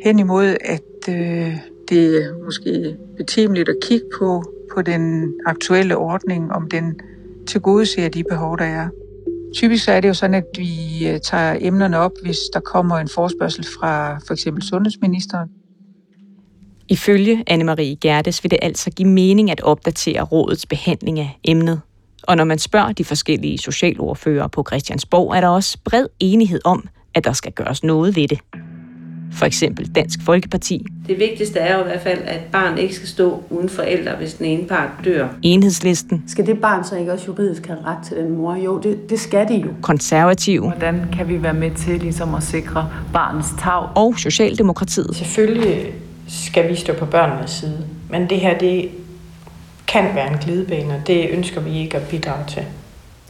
hen 0.04 0.20
imod, 0.20 0.56
at 0.62 1.10
øh, 1.10 1.58
det 1.90 2.24
er 2.24 2.44
måske 2.46 2.98
betimeligt 3.18 3.70
at 3.70 3.76
kigge 3.84 4.06
på, 4.20 4.44
på 4.74 4.82
den 4.82 5.34
aktuelle 5.46 5.98
ordning, 5.98 6.52
om 6.52 6.70
den 6.70 7.00
tilgodeser 7.48 8.10
de 8.10 8.24
behov, 8.24 8.58
der 8.58 8.66
er. 8.66 8.88
Typisk 9.54 9.86
så 9.86 9.92
er 9.92 10.02
det 10.02 10.08
jo 10.08 10.14
sådan, 10.14 10.36
at 10.36 10.46
vi 10.58 10.70
øh, 11.10 11.20
tager 11.20 11.58
emnerne 11.62 11.98
op, 11.98 12.12
hvis 12.24 12.38
der 12.54 12.60
kommer 12.60 12.98
en 12.98 13.10
forspørgsel 13.10 13.66
fra 13.80 14.20
for 14.28 14.34
eksempel 14.34 14.64
sundhedsministeren. 14.64 15.50
Ifølge 16.90 17.44
Anne-Marie 17.50 17.98
Gerdes 18.02 18.44
vil 18.44 18.52
det 18.52 18.60
altså 18.62 18.92
give 18.92 19.10
mening 19.10 19.52
at 19.52 19.62
opdatere 19.62 20.22
rådets 20.22 20.66
behandling 20.66 21.20
af 21.20 21.40
emnet. 21.44 21.82
Og 22.24 22.38
når 22.38 22.44
man 22.44 22.60
spørger 22.60 22.92
de 22.92 23.04
forskellige 23.04 23.58
socialordfører 23.58 24.48
på 24.48 24.64
Christiansborg, 24.68 25.36
er 25.36 25.42
der 25.42 25.48
også 25.48 25.78
bred 25.86 26.06
enighed 26.20 26.60
om, 26.66 26.88
at 27.14 27.24
der 27.24 27.34
skal 27.34 27.52
gøres 27.52 27.84
noget 27.84 28.16
ved 28.16 28.28
det. 28.28 28.40
For 29.34 29.46
eksempel 29.46 29.96
Dansk 29.96 30.20
Folkeparti. 30.26 30.86
Det 31.08 31.20
vigtigste 31.20 31.60
er 31.60 31.78
jo 31.78 31.82
i 31.82 31.84
hvert 31.84 32.02
fald, 32.02 32.20
at 32.26 32.40
barn 32.52 32.78
ikke 32.78 32.96
skal 32.96 33.08
stå 33.08 33.44
uden 33.50 33.70
forældre, 33.70 34.16
hvis 34.16 34.34
den 34.34 34.46
ene 34.46 34.68
part 34.68 34.90
dør. 35.06 35.28
Enhedslisten. 35.44 36.24
Skal 36.28 36.46
det 36.46 36.62
barn 36.62 36.84
så 36.84 36.96
ikke 36.96 37.14
også 37.14 37.26
juridisk 37.28 37.68
have 37.68 37.80
ret 37.86 38.08
til 38.08 38.18
den 38.18 38.38
mor? 38.38 38.56
Jo, 38.56 38.80
det, 38.80 39.10
det 39.10 39.20
skal 39.20 39.48
de 39.48 39.56
jo. 39.56 39.70
Konservativ. 39.82 40.62
Hvordan 40.62 41.06
kan 41.14 41.28
vi 41.28 41.44
være 41.44 41.54
med 41.54 41.72
til 41.72 42.00
ligesom 42.00 42.36
at 42.36 42.44
sikre 42.44 42.90
barnets 43.14 43.50
tag? 43.60 43.88
Og 43.96 44.20
Socialdemokratiet. 44.20 45.16
Selvfølgelig 45.16 45.94
skal 46.28 46.70
vi 46.70 46.76
stå 46.76 46.94
på 46.94 47.06
børnenes 47.06 47.52
side. 47.52 47.88
Men 48.10 48.30
det 48.30 48.40
her, 48.40 48.58
det 48.58 48.90
kan 49.88 50.16
være 50.16 50.34
en 50.34 50.38
glidebane, 50.38 50.96
og 50.96 51.08
det 51.08 51.30
ønsker 51.30 51.62
vi 51.62 51.80
ikke 51.80 51.98
at 51.98 52.08
bidrage 52.08 52.46
til. 52.48 52.66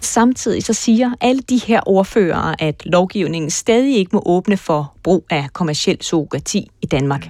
Samtidig 0.01 0.63
så 0.63 0.73
siger 0.73 1.11
alle 1.21 1.41
de 1.41 1.61
her 1.67 1.79
ordførere, 1.85 2.61
at 2.61 2.85
lovgivningen 2.85 3.49
stadig 3.49 3.97
ikke 3.97 4.09
må 4.13 4.23
åbne 4.25 4.57
for 4.57 4.93
brug 5.03 5.25
af 5.29 5.47
kommersiel 5.53 5.97
surrogati 6.01 6.67
i 6.81 6.85
Danmark. 6.85 7.29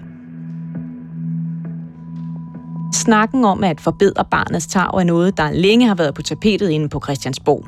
Snakken 2.93 3.45
om 3.45 3.63
at 3.63 3.81
forbedre 3.81 4.25
barnets 4.31 4.67
tag 4.67 4.81
er 4.81 5.03
noget, 5.03 5.37
der 5.37 5.51
længe 5.51 5.87
har 5.87 5.95
været 5.95 6.13
på 6.13 6.21
tapetet 6.21 6.69
inde 6.69 6.89
på 6.89 7.01
Christiansborg. 7.03 7.65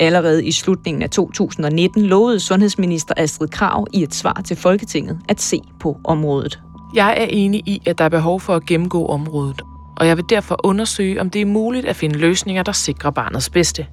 Allerede 0.00 0.46
i 0.46 0.52
slutningen 0.52 1.02
af 1.02 1.10
2019 1.10 2.02
lovede 2.02 2.40
sundhedsminister 2.40 3.14
Astrid 3.16 3.48
Krav 3.48 3.86
i 3.92 4.02
et 4.02 4.14
svar 4.14 4.42
til 4.44 4.56
Folketinget 4.56 5.18
at 5.28 5.40
se 5.40 5.60
på 5.80 5.96
området. 6.04 6.60
Jeg 6.94 7.16
er 7.18 7.26
enig 7.30 7.62
i, 7.66 7.82
at 7.86 7.98
der 7.98 8.04
er 8.04 8.08
behov 8.08 8.40
for 8.40 8.54
at 8.54 8.66
gennemgå 8.66 9.06
området, 9.06 9.62
og 9.96 10.06
jeg 10.06 10.16
vil 10.16 10.24
derfor 10.28 10.60
undersøge, 10.64 11.20
om 11.20 11.30
det 11.30 11.42
er 11.42 11.46
muligt 11.46 11.86
at 11.86 11.96
finde 11.96 12.18
løsninger, 12.18 12.62
der 12.62 12.72
sikrer 12.72 13.10
barnets 13.10 13.50
bedste. 13.50 13.86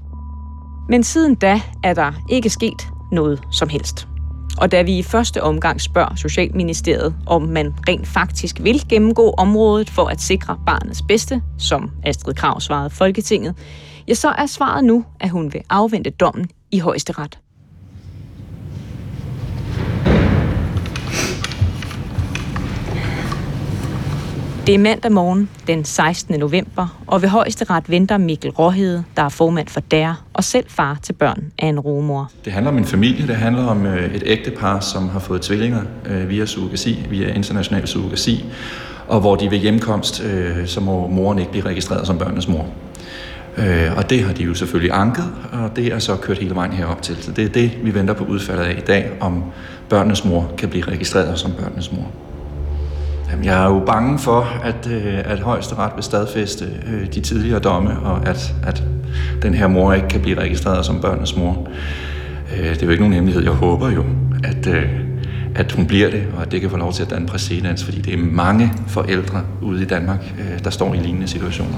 Men 0.89 1.03
siden 1.03 1.35
da 1.35 1.61
er 1.83 1.93
der 1.93 2.11
ikke 2.29 2.49
sket 2.49 2.87
noget 3.11 3.41
som 3.51 3.69
helst. 3.69 4.07
Og 4.57 4.71
da 4.71 4.81
vi 4.81 4.97
i 4.97 5.03
første 5.03 5.43
omgang 5.43 5.81
spørger 5.81 6.15
Socialministeriet, 6.15 7.15
om 7.27 7.41
man 7.41 7.73
rent 7.89 8.07
faktisk 8.07 8.59
vil 8.61 8.83
gennemgå 8.89 9.33
området 9.37 9.89
for 9.89 10.05
at 10.05 10.21
sikre 10.21 10.57
barnets 10.65 11.01
bedste, 11.01 11.41
som 11.57 11.91
Astrid 12.03 12.33
Krav 12.33 12.59
svarede 12.61 12.89
Folketinget, 12.89 13.55
ja, 14.07 14.13
så 14.13 14.29
er 14.29 14.45
svaret 14.45 14.83
nu, 14.83 15.05
at 15.19 15.29
hun 15.29 15.53
vil 15.53 15.61
afvente 15.69 16.09
dommen 16.09 16.49
i 16.71 16.79
højesteret. 16.79 17.39
Det 24.67 24.75
er 24.75 24.79
mandag 24.79 25.11
morgen 25.11 25.49
den 25.67 25.85
16. 25.85 26.39
november, 26.39 27.01
og 27.07 27.21
ved 27.21 27.29
højesteret 27.29 27.89
venter 27.89 28.17
Mikkel 28.17 28.51
Råhede, 28.51 29.03
der 29.15 29.23
er 29.23 29.29
formand 29.29 29.67
for 29.67 29.79
DER 29.79 30.25
og 30.33 30.43
selv 30.43 30.65
far 30.69 30.99
til 31.03 31.13
børn 31.13 31.43
af 31.59 31.67
en 31.67 31.79
rumor. 31.79 32.31
Det 32.45 32.53
handler 32.53 32.71
om 32.71 32.77
en 32.77 32.85
familie, 32.85 33.27
det 33.27 33.35
handler 33.35 33.65
om 33.65 33.85
øh, 33.85 34.15
et 34.15 34.23
ægtepar, 34.25 34.79
som 34.79 35.09
har 35.09 35.19
fået 35.19 35.41
tvillinger 35.41 35.81
øh, 36.05 36.29
via 36.29 36.45
surrogasi, 36.45 37.07
via 37.09 37.33
international 37.33 37.87
surrogasi, 37.87 38.45
og 39.07 39.19
hvor 39.19 39.35
de 39.35 39.51
ved 39.51 39.57
hjemkomst, 39.57 40.23
øh, 40.23 40.67
så 40.67 40.79
må 40.79 41.07
moren 41.07 41.39
ikke 41.39 41.51
blive 41.51 41.65
registreret 41.65 42.07
som 42.07 42.17
børnenes 42.17 42.47
mor. 42.47 42.65
Og 43.97 44.09
det 44.09 44.23
har 44.23 44.33
de 44.33 44.43
jo 44.43 44.53
selvfølgelig 44.53 44.91
anket, 44.93 45.33
og 45.51 45.75
det 45.75 45.93
er 45.93 45.99
så 45.99 46.15
kørt 46.15 46.37
hele 46.37 46.55
vejen 46.55 46.73
herop 46.73 47.01
til. 47.01 47.17
Så 47.21 47.31
det 47.31 47.45
er 47.45 47.49
det, 47.49 47.71
vi 47.83 47.93
venter 47.93 48.13
på 48.13 48.23
udfaldet 48.23 48.63
af 48.63 48.77
i 48.77 48.85
dag, 48.87 49.11
om 49.19 49.43
børnenes 49.89 50.25
mor 50.25 50.51
kan 50.57 50.69
blive 50.69 50.85
registreret 50.85 51.39
som 51.39 51.51
børnenes 51.51 51.91
mor. 51.91 52.11
Jamen, 53.31 53.45
jeg 53.45 53.63
er 53.63 53.69
jo 53.69 53.79
bange 53.85 54.19
for, 54.19 54.41
at, 54.63 54.87
øh, 54.87 55.17
at 55.25 55.39
højesteret 55.39 55.91
vil 55.95 56.03
stadfæste 56.03 56.65
øh, 56.87 57.13
de 57.13 57.21
tidligere 57.21 57.59
domme, 57.59 57.99
og 57.99 58.27
at, 58.27 58.55
at 58.63 58.83
den 59.41 59.53
her 59.53 59.67
mor 59.67 59.93
ikke 59.93 60.07
kan 60.07 60.21
blive 60.21 60.39
registreret 60.39 60.85
som 60.85 61.01
børnenes 61.01 61.37
mor. 61.37 61.67
Øh, 62.57 62.69
det 62.69 62.81
er 62.81 62.85
jo 62.85 62.91
ikke 62.91 63.01
nogen 63.01 63.13
hemmelighed. 63.13 63.43
Jeg 63.43 63.51
håber 63.51 63.91
jo, 63.91 64.03
at, 64.43 64.67
øh, 64.67 64.89
at 65.55 65.71
hun 65.71 65.87
bliver 65.87 66.09
det, 66.09 66.27
og 66.35 66.41
at 66.41 66.51
det 66.51 66.61
kan 66.61 66.69
få 66.69 66.77
lov 66.77 66.93
til 66.93 67.03
at 67.03 67.09
danne 67.09 67.27
præcedens, 67.27 67.83
fordi 67.83 68.01
det 68.01 68.13
er 68.13 68.17
mange 68.17 68.73
forældre 68.87 69.41
ude 69.61 69.81
i 69.81 69.85
Danmark, 69.85 70.33
øh, 70.39 70.63
der 70.63 70.69
står 70.69 70.93
i 70.93 70.97
lignende 70.97 71.27
situationer. 71.27 71.77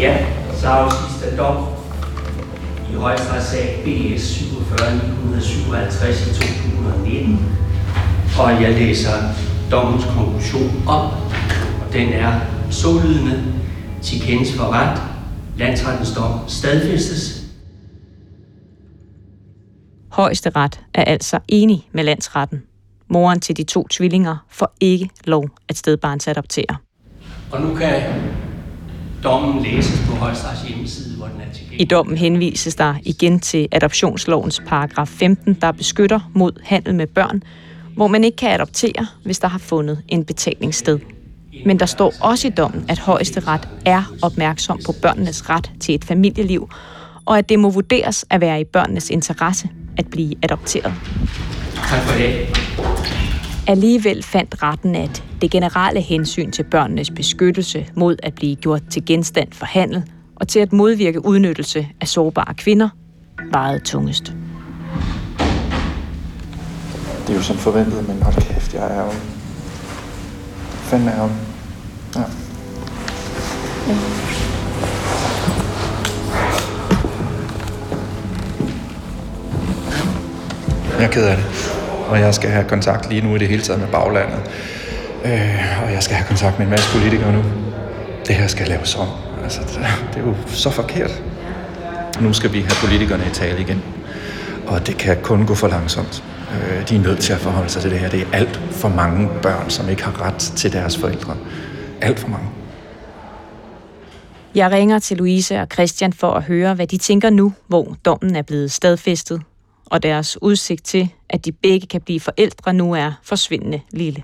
Ja, 0.00 0.26
så 0.52 0.66
afsiges 0.68 1.34
dom 1.38 1.73
i 2.94 2.96
højesterets 2.96 3.54
BS 3.84 4.22
47 4.22 4.94
1957 4.94 6.26
i 6.26 6.34
2019, 6.34 7.56
og 8.38 8.62
jeg 8.62 8.72
læser 8.72 9.10
dommens 9.70 10.04
konklusion 10.04 10.82
op, 10.88 11.12
og 11.86 11.92
den 11.92 12.08
er 12.08 12.40
sålydende 12.70 13.44
til 14.02 14.20
kendes 14.20 14.56
for 14.56 14.72
ret. 14.72 15.02
Landsrettens 15.56 16.12
dom 16.14 16.40
stadfæstes. 16.48 17.44
Højesteret 20.08 20.80
er 20.94 21.04
altså 21.04 21.38
enig 21.48 21.88
med 21.92 22.04
landsretten. 22.04 22.62
Moren 23.08 23.40
til 23.40 23.56
de 23.56 23.64
to 23.64 23.88
tvillinger 23.88 24.36
får 24.50 24.74
ikke 24.80 25.10
lov 25.24 25.48
at 25.68 25.76
stedbarnsadoptere. 25.76 26.76
Og 27.52 27.60
nu 27.60 27.74
kan 27.74 28.02
dommen 29.24 29.62
læses 29.62 30.02
på 30.08 30.16
Højesterets 30.16 30.62
hjemmeside, 30.62 31.16
hvor 31.16 31.26
den 31.26 31.40
er 31.40 31.44
tilgængelig. 31.44 31.63
I 31.78 31.84
dommen 31.84 32.18
henvises 32.18 32.74
der 32.74 32.94
igen 33.02 33.40
til 33.40 33.68
adoptionslovens 33.72 34.62
paragraf 34.66 35.08
15, 35.08 35.54
der 35.54 35.72
beskytter 35.72 36.30
mod 36.34 36.52
handel 36.64 36.94
med 36.94 37.06
børn, 37.06 37.42
hvor 37.96 38.06
man 38.06 38.24
ikke 38.24 38.36
kan 38.36 38.50
adoptere, 38.50 39.06
hvis 39.24 39.38
der 39.38 39.48
har 39.48 39.58
fundet 39.58 40.02
en 40.08 40.24
betalingsted. 40.24 40.98
sted. 40.98 41.14
Men 41.66 41.78
der 41.78 41.86
står 41.86 42.12
også 42.20 42.48
i 42.48 42.50
dommen, 42.50 42.84
at 42.88 42.98
højesteret 42.98 43.68
er 43.86 44.02
opmærksom 44.22 44.80
på 44.86 44.92
børnenes 45.02 45.50
ret 45.50 45.70
til 45.80 45.94
et 45.94 46.04
familieliv, 46.04 46.68
og 47.24 47.38
at 47.38 47.48
det 47.48 47.58
må 47.58 47.70
vurderes 47.70 48.24
at 48.30 48.40
være 48.40 48.60
i 48.60 48.64
børnenes 48.64 49.10
interesse 49.10 49.68
at 49.98 50.06
blive 50.10 50.34
adopteret. 50.42 50.94
Tak 51.88 52.02
for 52.02 52.18
det. 52.18 52.32
Alligevel 53.68 54.22
fandt 54.22 54.62
retten, 54.62 54.94
at 54.94 55.24
det 55.42 55.50
generelle 55.50 56.00
hensyn 56.00 56.50
til 56.50 56.62
børnenes 56.62 57.10
beskyttelse 57.10 57.86
mod 57.94 58.16
at 58.22 58.34
blive 58.34 58.56
gjort 58.56 58.82
til 58.90 59.06
genstand 59.06 59.52
for 59.52 59.66
handel 59.66 60.02
og 60.36 60.48
til 60.48 60.58
at 60.58 60.72
modvirke 60.72 61.24
udnyttelse 61.24 61.88
af 62.00 62.08
sårbare 62.08 62.54
kvinder 62.54 62.88
vejede 63.52 63.78
tungest. 63.78 64.32
Det 67.26 67.32
er 67.32 67.34
jo 67.34 67.42
som 67.42 67.56
forventet, 67.56 68.08
men 68.08 68.22
hold 68.22 68.34
kæft, 68.34 68.74
jeg 68.74 68.96
er 68.96 69.04
jo... 69.04 69.10
Fanden 70.70 71.08
er 71.08 71.22
jo... 71.22 71.30
Ja. 72.16 72.24
Jeg 80.98 81.06
er 81.06 81.12
ked 81.12 81.26
af 81.26 81.36
det 81.36 81.74
og 82.08 82.20
jeg 82.20 82.34
skal 82.34 82.50
have 82.50 82.64
kontakt 82.64 83.08
lige 83.08 83.20
nu 83.20 83.34
i 83.34 83.38
det 83.38 83.48
hele 83.48 83.62
taget 83.62 83.80
med 83.80 83.88
baglandet. 83.88 84.40
Øh, 85.24 85.84
og 85.84 85.92
jeg 85.92 86.02
skal 86.02 86.16
have 86.16 86.26
kontakt 86.26 86.58
med 86.58 86.66
en 86.66 86.70
masse 86.70 86.92
politikere 86.92 87.32
nu. 87.32 87.42
Det 88.26 88.34
her 88.34 88.46
skal 88.46 88.68
laves 88.68 88.94
om. 88.94 89.08
Altså, 89.44 89.60
det 90.14 90.22
er 90.22 90.26
jo 90.26 90.34
så 90.46 90.70
forkert. 90.70 91.22
Nu 92.20 92.32
skal 92.32 92.52
vi 92.52 92.60
have 92.60 92.76
politikerne 92.84 93.24
i 93.26 93.30
tale 93.30 93.60
igen. 93.60 93.82
Og 94.66 94.86
det 94.86 94.96
kan 94.98 95.22
kun 95.22 95.46
gå 95.46 95.54
for 95.54 95.68
langsomt. 95.68 96.24
Øh, 96.52 96.88
de 96.88 96.96
er 96.96 97.00
nødt 97.00 97.18
til 97.18 97.32
at 97.32 97.38
forholde 97.38 97.68
sig 97.68 97.82
til 97.82 97.90
det 97.90 97.98
her. 97.98 98.08
Det 98.10 98.22
er 98.22 98.26
alt 98.32 98.56
for 98.56 98.88
mange 98.88 99.28
børn, 99.42 99.70
som 99.70 99.88
ikke 99.88 100.04
har 100.04 100.26
ret 100.26 100.38
til 100.38 100.72
deres 100.72 100.98
forældre. 100.98 101.36
Alt 102.00 102.18
for 102.18 102.28
mange. 102.28 102.48
Jeg 104.54 104.70
ringer 104.70 104.98
til 104.98 105.16
Louise 105.16 105.60
og 105.60 105.66
Christian 105.72 106.12
for 106.12 106.30
at 106.30 106.42
høre, 106.42 106.74
hvad 106.74 106.86
de 106.86 106.98
tænker 106.98 107.30
nu, 107.30 107.52
hvor 107.66 107.96
dommen 108.04 108.36
er 108.36 108.42
blevet 108.42 108.72
stadfæstet 108.72 109.42
og 109.86 110.02
deres 110.02 110.42
udsigt 110.42 110.84
til, 110.84 111.12
at 111.28 111.44
de 111.44 111.52
begge 111.52 111.86
kan 111.86 112.00
blive 112.00 112.20
forældre, 112.20 112.72
nu 112.72 112.92
er 112.92 113.12
forsvindende 113.22 113.80
lille. 113.92 114.22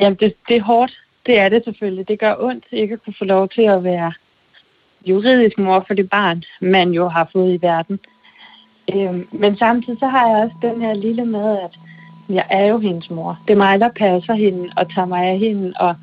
Jamen, 0.00 0.18
det, 0.20 0.34
det 0.48 0.56
er 0.56 0.62
hårdt. 0.62 0.92
Det 1.30 1.38
er 1.38 1.48
det 1.48 1.64
selvfølgelig. 1.64 2.08
Det 2.08 2.18
gør 2.18 2.34
ondt 2.38 2.64
ikke 2.72 2.94
at 2.94 3.04
kunne 3.04 3.14
få 3.18 3.24
lov 3.24 3.48
til 3.48 3.62
at 3.62 3.84
være 3.84 4.12
juridisk 5.06 5.58
mor 5.58 5.84
for 5.86 5.94
det 5.94 6.10
barn, 6.10 6.42
man 6.60 6.90
jo 6.90 7.08
har 7.08 7.28
fået 7.32 7.54
i 7.54 7.62
verden. 7.62 7.98
Øhm, 8.94 9.28
men 9.32 9.56
samtidig 9.56 9.98
så 9.98 10.06
har 10.06 10.28
jeg 10.28 10.36
også 10.44 10.56
den 10.62 10.82
her 10.82 10.94
lille 10.94 11.24
med, 11.24 11.58
at 11.58 11.78
jeg 12.28 12.46
er 12.50 12.66
jo 12.66 12.78
hendes 12.78 13.10
mor. 13.10 13.38
Det 13.48 13.52
er 13.52 13.56
mig, 13.56 13.80
der 13.80 13.88
passer 13.88 14.34
hende 14.34 14.68
og 14.76 14.94
tager 14.94 15.06
mig 15.06 15.26
af 15.26 15.38
hende 15.38 15.72
og, 15.80 15.94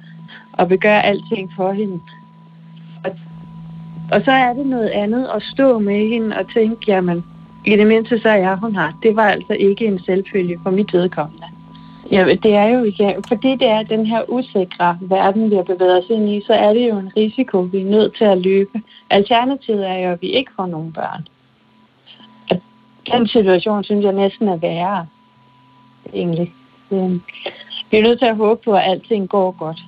og 0.53 0.69
vil 0.69 0.79
gøre 0.79 1.05
alting 1.05 1.51
for 1.55 1.71
hende. 1.71 1.99
Og, 3.05 3.11
og 4.11 4.21
så 4.25 4.31
er 4.31 4.53
det 4.53 4.65
noget 4.65 4.89
andet 4.89 5.29
at 5.35 5.43
stå 5.43 5.79
med 5.79 6.09
hende 6.09 6.37
og 6.37 6.53
tænke, 6.53 6.85
jamen, 6.87 7.23
i 7.65 7.75
det 7.75 7.87
mindste 7.87 8.19
så 8.19 8.29
er 8.29 8.35
jeg, 8.35 8.55
hun 8.55 8.75
har. 8.75 8.99
Det 9.03 9.15
var 9.15 9.27
altså 9.27 9.53
ikke 9.53 9.85
en 9.85 9.99
selvfølge 9.99 10.59
for 10.63 10.71
mit 10.71 10.93
vedkommende. 10.93 11.56
Ja, 12.11 12.25
det 12.43 12.53
er 12.53 12.65
jo 12.67 12.83
ikke, 12.83 13.15
fordi 13.27 13.51
det 13.55 13.67
er 13.67 13.83
den 13.83 14.05
her 14.05 14.29
usikre 14.29 14.97
verden, 15.01 15.51
vi 15.51 15.55
har 15.55 15.63
bevæget 15.63 16.03
os 16.03 16.09
ind 16.09 16.29
i, 16.29 16.41
så 16.47 16.53
er 16.53 16.73
det 16.73 16.89
jo 16.89 16.97
en 16.97 17.11
risiko, 17.17 17.59
vi 17.59 17.81
er 17.81 17.85
nødt 17.85 18.15
til 18.17 18.23
at 18.23 18.37
løbe. 18.37 18.81
Alternativet 19.09 19.89
er 19.89 19.97
jo, 19.97 20.11
at 20.11 20.21
vi 20.21 20.27
ikke 20.27 20.51
får 20.55 20.65
nogen 20.65 20.93
børn. 20.93 21.27
Og 22.49 22.61
den 23.11 23.27
situation 23.27 23.83
synes 23.83 24.05
jeg 24.05 24.13
næsten 24.13 24.47
er 24.47 24.57
værre, 24.57 25.07
egentlig. 26.13 26.53
Vi 27.91 27.97
er 27.97 28.01
nødt 28.01 28.19
til 28.19 28.25
at 28.25 28.37
håbe 28.37 28.61
på, 28.65 28.73
at 28.73 28.83
alting 28.85 29.29
går 29.29 29.51
godt. 29.51 29.79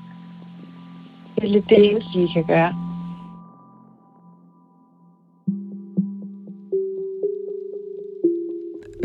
Det 1.36 1.44
er 1.44 1.48
lidt 1.48 1.70
det 1.70 1.92
eneste, 1.92 2.20
vi 2.20 2.28
kan 2.28 2.44
gøre. 2.44 2.88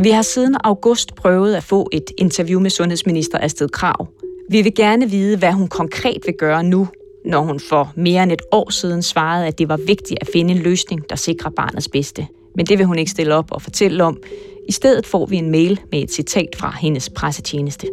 Vi 0.05 0.11
har 0.11 0.23
siden 0.23 0.57
august 0.65 1.15
prøvet 1.15 1.55
at 1.55 1.63
få 1.63 1.89
et 1.93 2.11
interview 2.19 2.61
med 2.61 2.71
sundhedsminister 2.71 3.39
Astrid 3.39 3.69
Krav. 3.69 4.09
Vi 4.51 4.63
vil 4.63 4.75
gerne 4.75 5.11
vide, 5.11 5.37
hvad 5.37 5.53
hun 5.53 5.69
konkret 5.69 6.19
vil 6.27 6.35
gøre 6.39 6.63
nu, 6.63 6.89
når 7.25 7.41
hun 7.41 7.61
for 7.61 7.93
mere 7.97 8.23
end 8.23 8.33
et 8.33 8.43
år 8.53 8.71
siden 8.71 9.03
svarede, 9.03 9.47
at 9.47 9.59
det 9.59 9.69
var 9.69 9.77
vigtigt 9.77 10.19
at 10.21 10.29
finde 10.33 10.55
en 10.55 10.59
løsning, 10.59 11.11
der 11.11 11.17
sikrer 11.17 11.51
barnets 11.51 11.89
bedste. 11.89 12.27
Men 12.57 12.67
det 12.67 12.79
vil 12.79 12.87
hun 12.87 12.99
ikke 12.99 13.11
stille 13.11 13.35
op 13.35 13.53
og 13.53 13.63
fortælle 13.63 14.05
om. 14.05 14.23
I 14.69 14.73
stedet 14.73 15.07
får 15.07 15.27
vi 15.27 15.37
en 15.37 15.51
mail 15.51 15.81
med 15.93 16.03
et 16.03 16.13
citat 16.13 16.49
fra 16.57 16.77
hendes 16.81 17.11
pressetjeneste. 17.11 17.87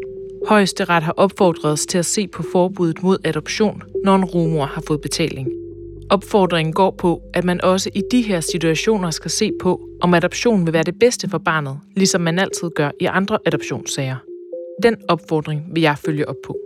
Højesteret 0.48 1.04
har 1.04 1.14
opfordret 1.18 1.72
os 1.72 1.86
til 1.86 1.98
at 1.98 2.06
se 2.06 2.28
på 2.28 2.44
forbuddet 2.52 3.04
mod 3.04 3.18
adoption, 3.24 3.82
når 4.04 4.16
en 4.16 4.26
rumor 4.26 4.66
har 4.66 4.84
fået 4.88 5.02
betaling. 5.02 5.61
Opfordringen 6.12 6.74
går 6.74 6.92
på, 6.92 7.22
at 7.34 7.44
man 7.44 7.64
også 7.64 7.90
i 7.96 8.02
de 8.12 8.22
her 8.22 8.40
situationer 8.40 9.12
skal 9.12 9.32
se 9.32 9.52
på, 9.62 9.82
om 10.02 10.14
adoption 10.14 10.66
vil 10.66 10.74
være 10.74 10.84
det 10.84 11.00
bedste 11.00 11.30
for 11.30 11.38
barnet, 11.38 11.80
ligesom 11.96 12.22
man 12.22 12.40
altid 12.40 12.70
gør 12.70 12.92
i 13.00 13.06
andre 13.06 13.38
adoptionssager. 13.46 14.16
Den 14.84 14.96
opfordring 15.08 15.64
vil 15.74 15.82
jeg 15.82 15.98
følge 16.06 16.30
op 16.30 16.36
på. 16.46 16.58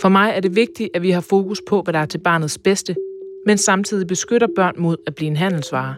For 0.00 0.08
mig 0.08 0.32
er 0.36 0.40
det 0.40 0.56
vigtigt, 0.56 0.88
at 0.94 1.02
vi 1.02 1.10
har 1.10 1.20
fokus 1.20 1.62
på, 1.68 1.82
hvad 1.82 1.92
der 1.92 1.98
er 1.98 2.06
til 2.06 2.18
barnets 2.18 2.58
bedste, 2.58 2.96
men 3.46 3.58
samtidig 3.58 4.06
beskytter 4.06 4.48
børn 4.56 4.74
mod 4.78 4.96
at 5.06 5.14
blive 5.14 5.28
en 5.28 5.36
handelsvare. 5.36 5.94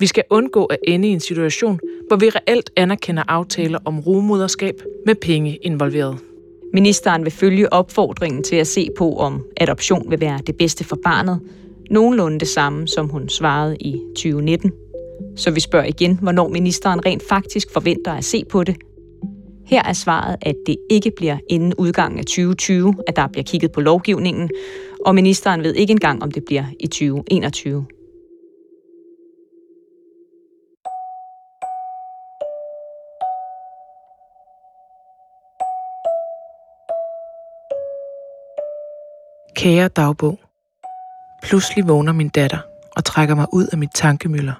Vi 0.00 0.06
skal 0.06 0.24
undgå 0.30 0.64
at 0.64 0.78
ende 0.88 1.08
i 1.08 1.12
en 1.12 1.20
situation, 1.20 1.80
hvor 2.08 2.16
vi 2.16 2.28
reelt 2.28 2.70
anerkender 2.76 3.22
aftaler 3.28 3.78
om 3.84 4.00
rumoderskab 4.00 4.82
med 5.06 5.14
penge 5.14 5.56
involveret. 5.56 6.18
Ministeren 6.74 7.24
vil 7.24 7.32
følge 7.32 7.72
opfordringen 7.72 8.42
til 8.42 8.56
at 8.56 8.66
se 8.66 8.88
på, 8.98 9.16
om 9.16 9.44
adoption 9.56 10.10
vil 10.10 10.20
være 10.20 10.40
det 10.46 10.56
bedste 10.56 10.84
for 10.84 10.98
barnet. 11.04 11.40
Nogenlunde 11.92 12.40
det 12.40 12.48
samme, 12.48 12.88
som 12.88 13.08
hun 13.08 13.28
svarede 13.28 13.76
i 13.76 14.00
2019. 14.14 14.72
Så 15.36 15.50
vi 15.50 15.60
spørger 15.60 15.86
igen, 15.86 16.18
hvornår 16.22 16.48
ministeren 16.48 17.06
rent 17.06 17.22
faktisk 17.28 17.72
forventer 17.72 18.12
at 18.12 18.24
se 18.24 18.44
på 18.44 18.64
det. 18.64 18.76
Her 19.66 19.82
er 19.82 19.92
svaret, 19.92 20.36
at 20.42 20.54
det 20.66 20.76
ikke 20.90 21.12
bliver 21.16 21.38
inden 21.48 21.74
udgangen 21.74 22.18
af 22.18 22.24
2020, 22.24 22.94
at 23.06 23.16
der 23.16 23.28
bliver 23.28 23.44
kigget 23.44 23.72
på 23.72 23.80
lovgivningen, 23.80 24.50
og 25.06 25.14
ministeren 25.14 25.62
ved 25.62 25.74
ikke 25.74 25.90
engang, 25.90 26.22
om 26.22 26.30
det 26.30 26.44
bliver 26.44 26.64
i 26.80 26.86
2021. 26.86 27.86
Kære 39.56 39.88
dagbog. 39.88 40.38
Pludselig 41.42 41.88
vågner 41.88 42.12
min 42.12 42.28
datter 42.28 42.58
og 42.96 43.04
trækker 43.04 43.34
mig 43.34 43.46
ud 43.52 43.66
af 43.66 43.78
mit 43.78 43.90
tankemøller. 43.94 44.54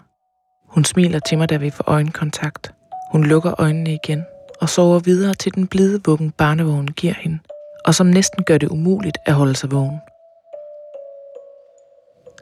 Hun 0.69 0.85
smiler 0.85 1.19
til 1.19 1.39
mig, 1.39 1.49
da 1.49 1.57
vi 1.57 1.71
får 1.71 1.85
øjenkontakt. 1.87 2.75
Hun 3.13 3.25
lukker 3.25 3.61
øjnene 3.61 3.95
igen 4.05 4.25
og 4.61 4.69
sover 4.69 4.99
videre 4.99 5.35
til 5.35 5.55
den 5.55 5.67
blide 5.67 6.01
vuggen 6.05 6.31
barnevognen 6.31 6.93
giver 6.93 7.15
hende, 7.15 7.39
og 7.85 7.95
som 7.95 8.07
næsten 8.07 8.45
gør 8.45 8.59
det 8.59 8.69
umuligt 8.69 9.19
at 9.27 9.35
holde 9.35 9.57
sig 9.57 9.71
vågen. 9.71 10.01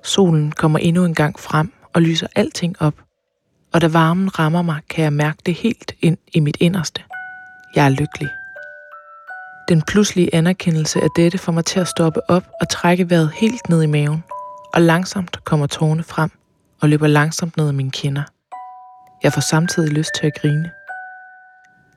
Solen 0.02 0.52
kommer 0.52 0.78
endnu 0.78 1.04
en 1.04 1.14
gang 1.14 1.40
frem 1.40 1.72
og 1.94 2.02
lyser 2.02 2.26
alting 2.36 2.82
op, 2.82 2.94
og 3.72 3.80
da 3.80 3.88
varmen 3.88 4.38
rammer 4.38 4.62
mig, 4.62 4.80
kan 4.90 5.04
jeg 5.04 5.12
mærke 5.12 5.38
det 5.46 5.54
helt 5.54 5.94
ind 6.00 6.18
i 6.34 6.40
mit 6.40 6.56
inderste. 6.60 7.02
Jeg 7.74 7.84
er 7.84 7.90
lykkelig. 7.90 8.28
Den 9.70 9.82
pludselige 9.82 10.34
anerkendelse 10.34 11.00
af 11.00 11.08
dette 11.16 11.38
får 11.38 11.52
mig 11.52 11.64
til 11.64 11.80
at 11.80 11.88
stoppe 11.88 12.30
op 12.30 12.44
og 12.60 12.68
trække 12.68 13.10
vejret 13.10 13.30
helt 13.30 13.68
ned 13.68 13.82
i 13.82 13.86
maven, 13.86 14.24
og 14.74 14.82
langsomt 14.82 15.44
kommer 15.44 15.66
tårne 15.66 16.02
frem 16.02 16.30
og 16.80 16.88
løber 16.88 17.06
langsomt 17.06 17.56
ned 17.56 17.68
ad 17.68 17.72
mine 17.72 17.90
kinder. 17.90 18.22
Jeg 19.22 19.32
får 19.32 19.40
samtidig 19.40 19.92
lyst 19.92 20.10
til 20.20 20.26
at 20.26 20.32
grine. 20.40 20.70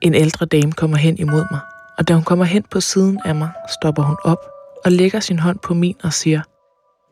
En 0.00 0.14
ældre 0.14 0.46
dame 0.46 0.72
kommer 0.72 0.96
hen 0.96 1.18
imod 1.18 1.44
mig, 1.50 1.60
og 1.98 2.08
da 2.08 2.14
hun 2.14 2.22
kommer 2.22 2.44
hen 2.44 2.62
på 2.70 2.80
siden 2.80 3.20
af 3.24 3.34
mig, 3.34 3.50
stopper 3.80 4.02
hun 4.02 4.16
op 4.24 4.38
og 4.84 4.92
lægger 4.92 5.20
sin 5.20 5.38
hånd 5.38 5.58
på 5.58 5.74
min 5.74 5.96
og 6.02 6.12
siger, 6.12 6.42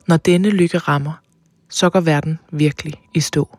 når 0.06 0.16
denne 0.16 0.50
lykke 0.50 0.78
rammer, 0.78 1.12
så 1.70 1.90
går 1.90 2.00
verden 2.00 2.38
virkelig 2.52 2.94
i 3.14 3.20
stå. 3.20 3.58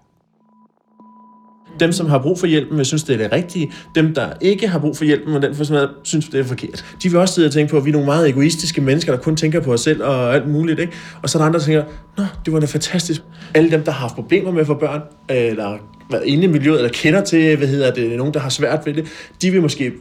Dem, 1.80 1.92
som 1.92 2.10
har 2.10 2.18
brug 2.18 2.40
for 2.40 2.48
hjælpen, 2.48 2.78
vil 2.78 2.86
synes, 2.86 3.04
det 3.04 3.14
er 3.14 3.18
det 3.18 3.32
rigtige. 3.32 3.72
Dem, 3.96 4.14
der 4.14 4.28
ikke 4.42 4.68
har 4.68 4.80
brug 4.80 4.98
for 4.98 5.06
hjælpen, 5.06 5.36
og 5.36 5.42
den 5.42 5.56
for 5.56 5.88
synes, 6.04 6.30
det 6.30 6.40
er 6.40 6.44
forkert. 6.44 6.86
De 7.04 7.10
vil 7.10 7.20
også 7.20 7.34
sidde 7.34 7.48
og 7.48 7.52
tænke 7.52 7.72
på, 7.72 7.78
at 7.78 7.86
vi 7.86 7.90
er 7.90 7.94
nogle 7.94 8.06
meget 8.06 8.30
egoistiske 8.30 8.82
mennesker, 8.82 9.12
der 9.12 9.20
kun 9.20 9.36
tænker 9.36 9.60
på 9.60 9.74
os 9.74 9.82
selv 9.82 10.04
og 10.04 10.36
alt 10.36 10.50
muligt. 10.50 10.80
Ikke? 10.80 10.94
Og 11.22 11.30
så 11.30 11.38
er 11.38 11.42
der 11.42 11.48
andre, 11.48 11.60
der 11.60 11.66
tænker, 11.66 11.84
Nå, 12.18 12.24
det 12.46 12.54
var 12.54 12.60
da 12.60 12.66
fantastisk. 12.66 13.22
Alle 13.54 13.72
dem, 13.72 13.84
der 13.84 13.92
har 13.92 14.00
haft 14.00 14.16
problemer 14.16 14.52
med 14.52 14.62
at 14.62 14.68
få 14.68 14.74
børn, 14.74 15.02
eller 15.30 15.78
været 16.12 16.24
inde 16.26 16.44
i 16.44 16.48
miljøet, 16.48 16.78
eller 16.78 16.92
kender 16.92 17.24
til, 17.24 17.58
hvad 17.58 17.68
hedder 17.68 17.92
det, 17.94 18.18
nogen, 18.18 18.34
der 18.34 18.40
har 18.40 18.50
svært 18.50 18.80
ved 18.86 18.94
det, 18.94 19.06
de 19.42 19.52
vil 19.52 19.62
måske 19.62 19.92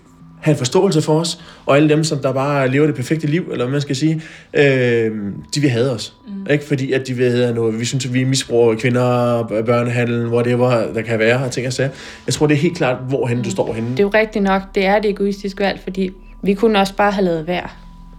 have 0.43 0.53
en 0.53 0.59
forståelse 0.59 1.03
for 1.03 1.21
os, 1.21 1.39
og 1.67 1.77
alle 1.77 1.89
dem, 1.89 2.05
som 2.05 2.19
der 2.19 2.33
bare 2.33 2.69
lever 2.69 2.87
det 2.87 2.95
perfekte 2.95 3.27
liv, 3.27 3.43
eller 3.53 3.65
hvad 3.65 3.73
man 3.73 3.81
skal 3.81 3.97
sige, 3.97 4.23
øh, 4.55 5.11
de 5.55 5.61
vil 5.61 5.71
have 5.71 5.91
os. 5.91 6.15
Mm. 6.27 6.47
Ikke? 6.51 6.65
Fordi 6.65 6.93
at 6.93 7.07
de 7.07 7.15
vil 7.15 7.31
have 7.31 7.55
noget, 7.55 7.81
vi 7.81 7.85
synes, 7.85 8.07
at 8.07 8.15
vi 8.15 8.25
misbruger 8.25 8.75
kvinder, 8.75 9.43
børnehandel, 9.67 10.27
whatever 10.27 10.93
der 10.93 11.03
kan 11.03 11.19
være, 11.19 11.45
og 11.45 11.51
ting 11.51 11.67
og 11.67 11.73
sager. 11.73 11.91
Jeg 12.27 12.35
tror, 12.35 12.47
det 12.47 12.55
er 12.55 12.59
helt 12.59 12.77
klart, 12.77 12.97
hvorhen 13.09 13.37
mm. 13.37 13.43
du 13.45 13.51
står 13.51 13.73
henne. 13.73 13.91
Det 13.91 13.99
er 13.99 14.03
jo 14.03 14.11
rigtigt 14.15 14.43
nok, 14.43 14.63
det 14.75 14.87
er 14.87 14.99
det 14.99 15.11
egoistiske 15.11 15.65
valg, 15.65 15.81
fordi 15.81 16.11
vi 16.43 16.55
kunne 16.55 16.79
også 16.79 16.95
bare 16.95 17.13
have 17.13 17.25
lavet 17.25 17.47
være. 17.47 17.69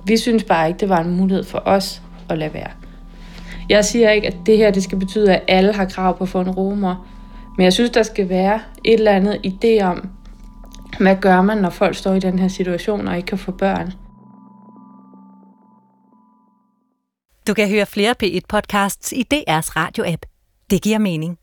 Vi 0.05 0.17
synes 0.17 0.43
bare 0.43 0.67
ikke, 0.67 0.79
det 0.79 0.89
var 0.89 0.99
en 0.99 1.17
mulighed 1.17 1.43
for 1.43 1.61
os 1.65 2.01
at 2.29 2.37
lade 2.37 2.53
være. 2.53 2.69
Jeg 3.69 3.85
siger 3.85 4.11
ikke, 4.11 4.27
at 4.27 4.35
det 4.45 4.57
her 4.57 4.71
det 4.71 4.83
skal 4.83 4.99
betyde, 4.99 5.35
at 5.35 5.41
alle 5.47 5.73
har 5.73 5.85
krav 5.85 6.17
på 6.17 6.23
at 6.23 6.29
få 6.29 6.41
en 6.41 6.49
rumor. 6.49 7.05
Men 7.57 7.63
jeg 7.63 7.73
synes, 7.73 7.89
der 7.89 8.03
skal 8.03 8.29
være 8.29 8.59
et 8.83 8.93
eller 8.93 9.11
andet 9.11 9.37
idé 9.45 9.83
om, 9.83 10.09
hvad 10.99 11.15
gør 11.21 11.41
man, 11.41 11.57
når 11.57 11.69
folk 11.69 11.95
står 11.95 12.13
i 12.13 12.19
den 12.19 12.39
her 12.39 12.47
situation 12.47 13.07
og 13.07 13.17
ikke 13.17 13.27
kan 13.27 13.37
få 13.37 13.51
børn? 13.51 13.93
Du 17.47 17.53
kan 17.53 17.69
høre 17.69 17.85
flere 17.85 18.15
P1-podcasts 18.23 19.11
i 19.11 19.25
DR's 19.33 19.69
radio-app. 19.75 20.21
Det 20.69 20.81
giver 20.81 20.97
mening. 20.97 21.37